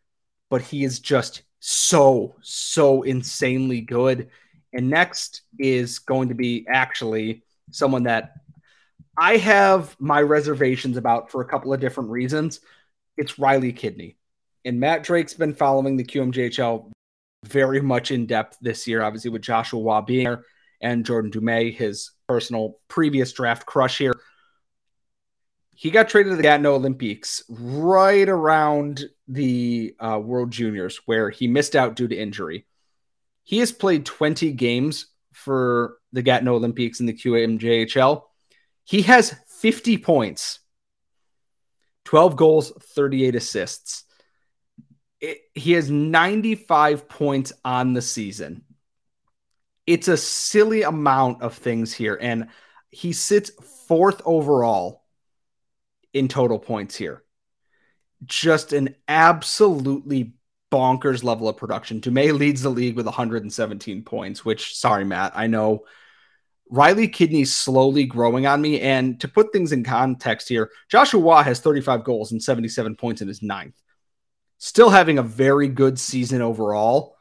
But 0.49 0.61
he 0.61 0.83
is 0.83 0.99
just 0.99 1.43
so, 1.59 2.35
so 2.41 3.01
insanely 3.01 3.81
good. 3.81 4.29
And 4.73 4.89
next 4.89 5.41
is 5.57 5.99
going 5.99 6.29
to 6.29 6.35
be 6.35 6.65
actually 6.69 7.43
someone 7.71 8.03
that 8.03 8.33
I 9.17 9.37
have 9.37 9.95
my 9.99 10.21
reservations 10.21 10.97
about 10.97 11.31
for 11.31 11.41
a 11.41 11.45
couple 11.45 11.73
of 11.73 11.79
different 11.79 12.09
reasons. 12.09 12.59
It's 13.17 13.39
Riley 13.39 13.71
Kidney. 13.71 14.17
And 14.65 14.79
Matt 14.79 15.03
Drake's 15.03 15.33
been 15.33 15.53
following 15.53 15.95
the 15.95 16.03
QMJHL 16.03 16.91
very 17.45 17.79
much 17.79 18.11
in 18.11 18.25
depth 18.25 18.57
this 18.59 18.87
year, 18.87 19.01
obviously, 19.01 19.29
with 19.29 19.41
Joshua 19.41 19.79
Waugh 19.79 20.01
being 20.01 20.25
there 20.25 20.43
and 20.81 21.05
Jordan 21.05 21.31
Dumais, 21.31 21.75
his 21.75 22.11
personal 22.27 22.79
previous 22.87 23.31
draft 23.33 23.65
crush 23.65 23.97
here. 23.97 24.13
He 25.75 25.91
got 25.91 26.07
traded 26.07 26.31
to 26.31 26.37
the 26.37 26.43
Gatineau 26.43 26.79
Olympiques 26.79 27.41
right 27.49 28.27
around 28.27 29.03
the 29.27 29.93
uh, 29.99 30.19
World 30.23 30.51
Juniors, 30.51 31.01
where 31.05 31.29
he 31.29 31.47
missed 31.47 31.75
out 31.75 31.95
due 31.95 32.07
to 32.07 32.15
injury. 32.15 32.65
He 33.43 33.59
has 33.59 33.71
played 33.71 34.05
20 34.05 34.53
games 34.53 35.07
for 35.33 35.97
the 36.13 36.21
Gatineau 36.21 36.59
Olympiques 36.59 36.99
in 36.99 37.05
the 37.05 37.13
QMJHL. 37.13 38.21
He 38.85 39.01
has 39.03 39.35
50 39.59 39.97
points, 39.97 40.59
12 42.05 42.35
goals, 42.35 42.71
38 42.95 43.35
assists 43.35 44.05
it, 45.25 45.41
he 45.53 45.73
has 45.73 45.89
95 45.89 47.07
points 47.09 47.53
on 47.63 47.93
the 47.93 48.01
season. 48.01 48.63
It's 49.87 50.07
a 50.07 50.17
silly 50.17 50.83
amount 50.83 51.41
of 51.41 51.55
things 51.55 51.93
here. 51.93 52.17
And 52.19 52.47
he 52.89 53.13
sits 53.13 53.51
fourth 53.87 54.21
overall 54.25 55.03
in 56.13 56.27
total 56.27 56.59
points 56.59 56.95
here. 56.95 57.23
Just 58.23 58.73
an 58.73 58.95
absolutely 59.07 60.33
bonkers 60.71 61.23
level 61.23 61.47
of 61.47 61.57
production. 61.57 62.01
Dumais 62.01 62.31
leads 62.31 62.61
the 62.61 62.69
league 62.69 62.95
with 62.95 63.05
117 63.05 64.03
points, 64.03 64.43
which, 64.43 64.75
sorry, 64.75 65.05
Matt, 65.05 65.33
I 65.35 65.47
know 65.47 65.85
Riley 66.71 67.07
Kidney's 67.07 67.53
slowly 67.53 68.05
growing 68.05 68.47
on 68.47 68.61
me. 68.61 68.81
And 68.81 69.19
to 69.21 69.27
put 69.27 69.53
things 69.53 69.71
in 69.71 69.83
context 69.83 70.49
here, 70.49 70.71
Joshua 70.89 71.43
has 71.43 71.59
35 71.59 72.03
goals 72.03 72.31
and 72.31 72.41
77 72.41 72.95
points 72.95 73.21
in 73.21 73.27
his 73.27 73.43
ninth 73.43 73.75
still 74.57 74.89
having 74.89 75.17
a 75.17 75.23
very 75.23 75.67
good 75.67 75.99
season 75.99 76.41
overall. 76.41 77.15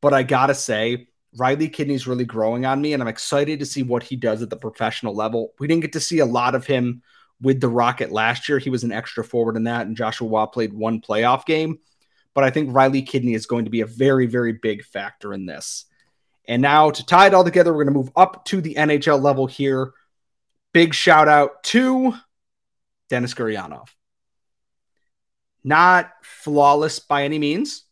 But 0.00 0.14
I 0.14 0.22
gotta 0.22 0.54
say, 0.54 1.07
Riley 1.36 1.68
Kidney's 1.68 2.06
really 2.06 2.24
growing 2.24 2.64
on 2.64 2.80
me, 2.80 2.92
and 2.92 3.02
I'm 3.02 3.08
excited 3.08 3.58
to 3.58 3.66
see 3.66 3.82
what 3.82 4.02
he 4.02 4.16
does 4.16 4.42
at 4.42 4.50
the 4.50 4.56
professional 4.56 5.14
level. 5.14 5.52
We 5.58 5.66
didn't 5.66 5.82
get 5.82 5.92
to 5.92 6.00
see 6.00 6.20
a 6.20 6.26
lot 6.26 6.54
of 6.54 6.66
him 6.66 7.02
with 7.40 7.60
the 7.60 7.68
Rocket 7.68 8.10
last 8.10 8.48
year. 8.48 8.58
He 8.58 8.70
was 8.70 8.84
an 8.84 8.92
extra 8.92 9.22
forward 9.22 9.56
in 9.56 9.64
that, 9.64 9.86
and 9.86 9.96
Joshua 9.96 10.26
Waugh 10.26 10.46
played 10.46 10.72
one 10.72 11.00
playoff 11.00 11.44
game. 11.44 11.78
But 12.34 12.44
I 12.44 12.50
think 12.50 12.74
Riley 12.74 13.02
Kidney 13.02 13.34
is 13.34 13.46
going 13.46 13.64
to 13.64 13.70
be 13.70 13.80
a 13.80 13.86
very, 13.86 14.26
very 14.26 14.52
big 14.52 14.84
factor 14.84 15.34
in 15.34 15.46
this. 15.46 15.86
And 16.46 16.62
now 16.62 16.90
to 16.90 17.04
tie 17.04 17.26
it 17.26 17.34
all 17.34 17.44
together, 17.44 17.72
we're 17.72 17.84
going 17.84 17.94
to 17.94 18.00
move 18.00 18.12
up 18.16 18.44
to 18.46 18.60
the 18.60 18.74
NHL 18.74 19.20
level 19.20 19.46
here. 19.46 19.92
Big 20.72 20.94
shout 20.94 21.28
out 21.28 21.62
to 21.64 22.14
Denis 23.10 23.34
Gurianov. 23.34 23.88
Not 25.64 26.10
flawless 26.22 27.00
by 27.00 27.24
any 27.24 27.38
means, 27.38 27.84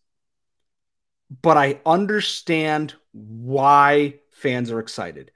but 1.43 1.57
I 1.57 1.81
understand 1.85 2.95
why 3.17 4.17
fans 4.33 4.71
are 4.71 4.81
excited. 4.81 5.31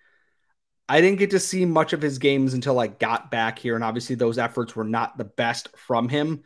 I 0.89 1.01
didn't 1.01 1.19
get 1.19 1.31
to 1.31 1.41
see 1.41 1.65
much 1.65 1.93
of 1.93 2.03
his 2.03 2.19
games 2.19 2.53
until 2.53 2.79
I 2.79 2.89
got 2.89 3.31
back 3.31 3.59
here, 3.59 3.75
and 3.75 3.85
obviously 3.85 4.17
those 4.17 4.39
efforts 4.39 4.75
were 4.75 4.85
not 4.85 5.17
the 5.17 5.25
best 5.25 5.69
from 5.77 6.09
him. 6.09 6.43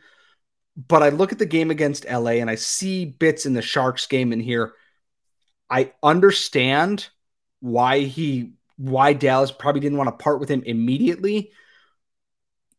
But 0.77 1.03
I 1.03 1.09
look 1.09 1.31
at 1.31 1.39
the 1.39 1.45
game 1.45 1.71
against 1.71 2.05
LA 2.05 2.31
and 2.31 2.49
I 2.49 2.55
see 2.55 3.05
bits 3.05 3.45
in 3.45 3.53
the 3.53 3.61
Sharks 3.61 4.07
game 4.07 4.33
in 4.33 4.39
here. 4.39 4.73
I 5.69 5.93
understand 6.03 7.07
why 7.59 8.01
he 8.01 8.53
why 8.77 9.13
Dallas 9.13 9.51
probably 9.51 9.81
didn't 9.81 9.97
want 9.97 10.09
to 10.09 10.23
part 10.23 10.39
with 10.39 10.49
him 10.49 10.63
immediately. 10.63 11.51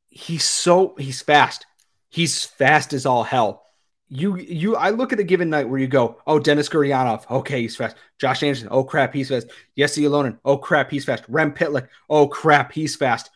He's 0.08 0.44
so 0.44 0.94
he's 0.98 1.22
fast. 1.22 1.66
He's 2.08 2.44
fast 2.44 2.92
as 2.92 3.06
all 3.06 3.24
hell. 3.24 3.65
You 4.08 4.36
you 4.36 4.76
I 4.76 4.90
look 4.90 5.12
at 5.12 5.18
a 5.18 5.24
given 5.24 5.50
night 5.50 5.68
where 5.68 5.80
you 5.80 5.88
go, 5.88 6.20
oh 6.26 6.38
Dennis 6.38 6.68
Gurianov, 6.68 7.28
okay, 7.30 7.62
he's 7.62 7.74
fast. 7.74 7.96
Josh 8.18 8.42
Anderson, 8.42 8.68
oh 8.70 8.84
crap, 8.84 9.12
he's 9.12 9.30
fast. 9.30 9.48
Jesse 9.76 10.02
Ylonen, 10.02 10.38
oh 10.44 10.58
crap, 10.58 10.90
he's 10.90 11.04
fast. 11.04 11.24
Rem 11.28 11.52
Pitlick, 11.52 11.88
oh 12.08 12.28
crap, 12.28 12.72
he's 12.72 12.94
fast. 12.94 13.30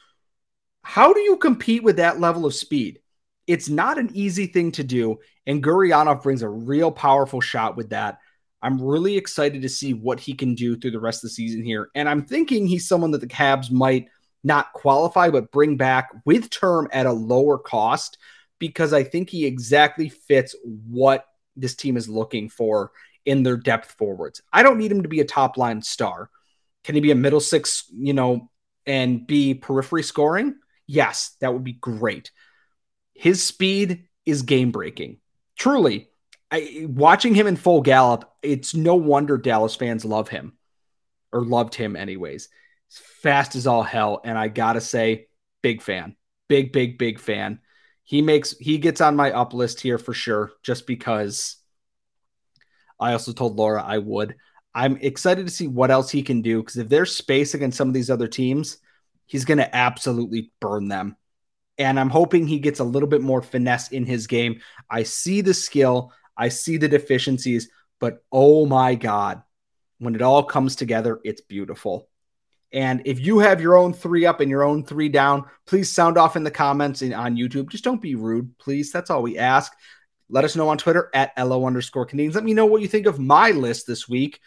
How 0.82 1.12
do 1.12 1.20
you 1.20 1.36
compete 1.36 1.82
with 1.82 1.96
that 1.96 2.20
level 2.20 2.46
of 2.46 2.54
speed? 2.54 3.00
It's 3.46 3.68
not 3.68 3.98
an 3.98 4.10
easy 4.14 4.46
thing 4.46 4.70
to 4.72 4.84
do, 4.84 5.18
and 5.44 5.62
Gurianov 5.62 6.22
brings 6.22 6.42
a 6.42 6.48
real 6.48 6.92
powerful 6.92 7.40
shot 7.40 7.76
with 7.76 7.90
that. 7.90 8.18
I'm 8.62 8.80
really 8.80 9.16
excited 9.16 9.62
to 9.62 9.68
see 9.68 9.94
what 9.94 10.20
he 10.20 10.34
can 10.34 10.54
do 10.54 10.76
through 10.76 10.90
the 10.92 11.00
rest 11.00 11.24
of 11.24 11.30
the 11.30 11.34
season 11.34 11.64
here. 11.64 11.88
And 11.94 12.08
I'm 12.08 12.24
thinking 12.24 12.66
he's 12.66 12.86
someone 12.86 13.10
that 13.12 13.22
the 13.22 13.26
Habs 13.26 13.70
might 13.70 14.08
not 14.44 14.72
qualify, 14.72 15.30
but 15.30 15.50
bring 15.50 15.76
back 15.76 16.10
with 16.24 16.50
term 16.50 16.88
at 16.92 17.06
a 17.06 17.12
lower 17.12 17.58
cost 17.58 18.18
because 18.60 18.92
I 18.92 19.02
think 19.02 19.28
he 19.28 19.44
exactly 19.44 20.08
fits 20.08 20.54
what 20.64 21.24
this 21.56 21.74
team 21.74 21.96
is 21.96 22.08
looking 22.08 22.48
for 22.48 22.92
in 23.26 23.42
their 23.42 23.56
depth 23.56 23.96
forwards. 23.98 24.40
I 24.52 24.62
don't 24.62 24.78
need 24.78 24.92
him 24.92 25.02
to 25.02 25.08
be 25.08 25.20
a 25.20 25.24
top 25.24 25.56
line 25.56 25.82
star, 25.82 26.30
Can 26.84 26.94
he 26.94 27.00
be 27.00 27.10
a 27.10 27.16
middle 27.16 27.40
six, 27.40 27.84
you 27.92 28.12
know, 28.14 28.50
and 28.86 29.26
be 29.26 29.54
periphery 29.54 30.04
scoring? 30.04 30.54
Yes, 30.86 31.36
that 31.40 31.52
would 31.52 31.64
be 31.64 31.72
great. 31.72 32.30
His 33.14 33.42
speed 33.42 34.04
is 34.24 34.42
game 34.42 34.70
breaking. 34.70 35.18
Truly, 35.58 36.08
I, 36.50 36.86
watching 36.88 37.34
him 37.34 37.46
in 37.46 37.56
full 37.56 37.80
gallop, 37.82 38.30
it's 38.42 38.74
no 38.74 38.94
wonder 38.94 39.36
Dallas 39.36 39.76
fans 39.76 40.04
love 40.04 40.28
him 40.28 40.54
or 41.32 41.44
loved 41.44 41.74
him, 41.74 41.96
anyways. 41.96 42.48
fast 43.22 43.54
as 43.54 43.66
all 43.66 43.82
hell. 43.82 44.20
And 44.24 44.36
I 44.38 44.48
got 44.48 44.72
to 44.72 44.80
say, 44.80 45.28
big 45.62 45.82
fan, 45.82 46.16
big, 46.48 46.72
big, 46.72 46.98
big 46.98 47.20
fan. 47.20 47.60
He 48.04 48.22
makes, 48.22 48.56
he 48.58 48.78
gets 48.78 49.00
on 49.00 49.16
my 49.16 49.32
up 49.32 49.54
list 49.54 49.80
here 49.80 49.98
for 49.98 50.12
sure, 50.12 50.52
just 50.62 50.86
because 50.86 51.56
I 52.98 53.12
also 53.12 53.32
told 53.32 53.56
Laura 53.56 53.82
I 53.82 53.98
would. 53.98 54.36
I'm 54.74 54.96
excited 54.98 55.46
to 55.46 55.52
see 55.52 55.66
what 55.66 55.90
else 55.90 56.10
he 56.10 56.22
can 56.22 56.42
do 56.42 56.60
because 56.60 56.76
if 56.76 56.88
there's 56.88 57.16
space 57.16 57.54
against 57.54 57.78
some 57.78 57.88
of 57.88 57.94
these 57.94 58.10
other 58.10 58.28
teams, 58.28 58.78
he's 59.26 59.44
going 59.44 59.58
to 59.58 59.74
absolutely 59.74 60.52
burn 60.60 60.88
them. 60.88 61.16
And 61.78 61.98
I'm 61.98 62.10
hoping 62.10 62.46
he 62.46 62.58
gets 62.58 62.78
a 62.78 62.84
little 62.84 63.08
bit 63.08 63.22
more 63.22 63.40
finesse 63.40 63.88
in 63.88 64.04
his 64.04 64.26
game. 64.26 64.60
I 64.88 65.04
see 65.04 65.40
the 65.40 65.54
skill, 65.54 66.12
I 66.36 66.50
see 66.50 66.76
the 66.76 66.88
deficiencies, 66.88 67.70
but 68.00 68.22
oh 68.30 68.66
my 68.66 68.94
God, 68.94 69.42
when 69.98 70.14
it 70.14 70.22
all 70.22 70.42
comes 70.42 70.76
together, 70.76 71.20
it's 71.24 71.40
beautiful. 71.40 72.09
And 72.72 73.02
if 73.04 73.18
you 73.18 73.40
have 73.40 73.60
your 73.60 73.76
own 73.76 73.92
three 73.92 74.26
up 74.26 74.40
and 74.40 74.50
your 74.50 74.62
own 74.62 74.84
three 74.84 75.08
down, 75.08 75.44
please 75.66 75.90
sound 75.90 76.16
off 76.16 76.36
in 76.36 76.44
the 76.44 76.50
comments 76.50 77.02
on 77.02 77.36
YouTube. 77.36 77.68
Just 77.68 77.84
don't 77.84 78.00
be 78.00 78.14
rude, 78.14 78.56
please. 78.58 78.92
That's 78.92 79.10
all 79.10 79.22
we 79.22 79.38
ask. 79.38 79.72
Let 80.28 80.44
us 80.44 80.54
know 80.54 80.68
on 80.68 80.78
Twitter 80.78 81.10
at 81.12 81.32
LO 81.36 81.66
underscore 81.66 82.06
Canadiens. 82.06 82.34
Let 82.34 82.44
me 82.44 82.54
know 82.54 82.66
what 82.66 82.82
you 82.82 82.88
think 82.88 83.06
of 83.06 83.18
my 83.18 83.50
list 83.50 83.86
this 83.88 84.08
week. 84.08 84.40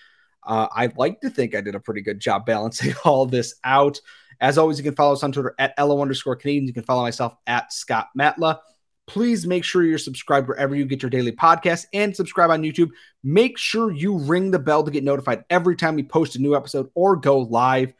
Uh, 0.45 0.67
I'd 0.73 0.97
like 0.97 1.21
to 1.21 1.29
think 1.29 1.55
I 1.55 1.61
did 1.61 1.75
a 1.75 1.79
pretty 1.79 2.01
good 2.01 2.19
job 2.19 2.45
balancing 2.45 2.93
all 3.03 3.25
this 3.25 3.55
out. 3.63 3.99
As 4.39 4.57
always, 4.57 4.77
you 4.77 4.83
can 4.83 4.95
follow 4.95 5.13
us 5.13 5.23
on 5.23 5.31
Twitter 5.31 5.53
at 5.59 5.73
LO 5.77 6.01
underscore 6.01 6.37
Canadiens. 6.37 6.67
You 6.67 6.73
can 6.73 6.83
follow 6.83 7.01
myself 7.01 7.35
at 7.45 7.71
Scott 7.73 8.09
Matla. 8.17 8.59
Please 9.05 9.45
make 9.45 9.65
sure 9.65 9.83
you're 9.83 9.97
subscribed 9.97 10.47
wherever 10.47 10.73
you 10.75 10.85
get 10.85 11.01
your 11.01 11.09
daily 11.09 11.33
podcast 11.33 11.85
and 11.93 12.15
subscribe 12.15 12.49
on 12.49 12.63
YouTube. 12.63 12.89
Make 13.21 13.57
sure 13.57 13.91
you 13.91 14.17
ring 14.17 14.49
the 14.49 14.59
bell 14.59 14.83
to 14.83 14.91
get 14.91 15.03
notified 15.03 15.43
every 15.49 15.75
time 15.75 15.95
we 15.95 16.03
post 16.03 16.37
a 16.37 16.39
new 16.39 16.55
episode 16.55 16.89
or 16.95 17.17
go 17.17 17.39
live. 17.39 17.93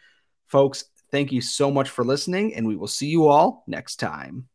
Folks, 0.54 0.86
thank 1.10 1.32
you 1.32 1.42
so 1.42 1.72
much 1.72 1.90
for 1.90 2.06
listening, 2.06 2.54
and 2.54 2.68
we 2.68 2.76
will 2.76 2.86
see 2.86 3.08
you 3.08 3.26
all 3.28 3.64
next 3.66 3.96
time. 3.96 4.48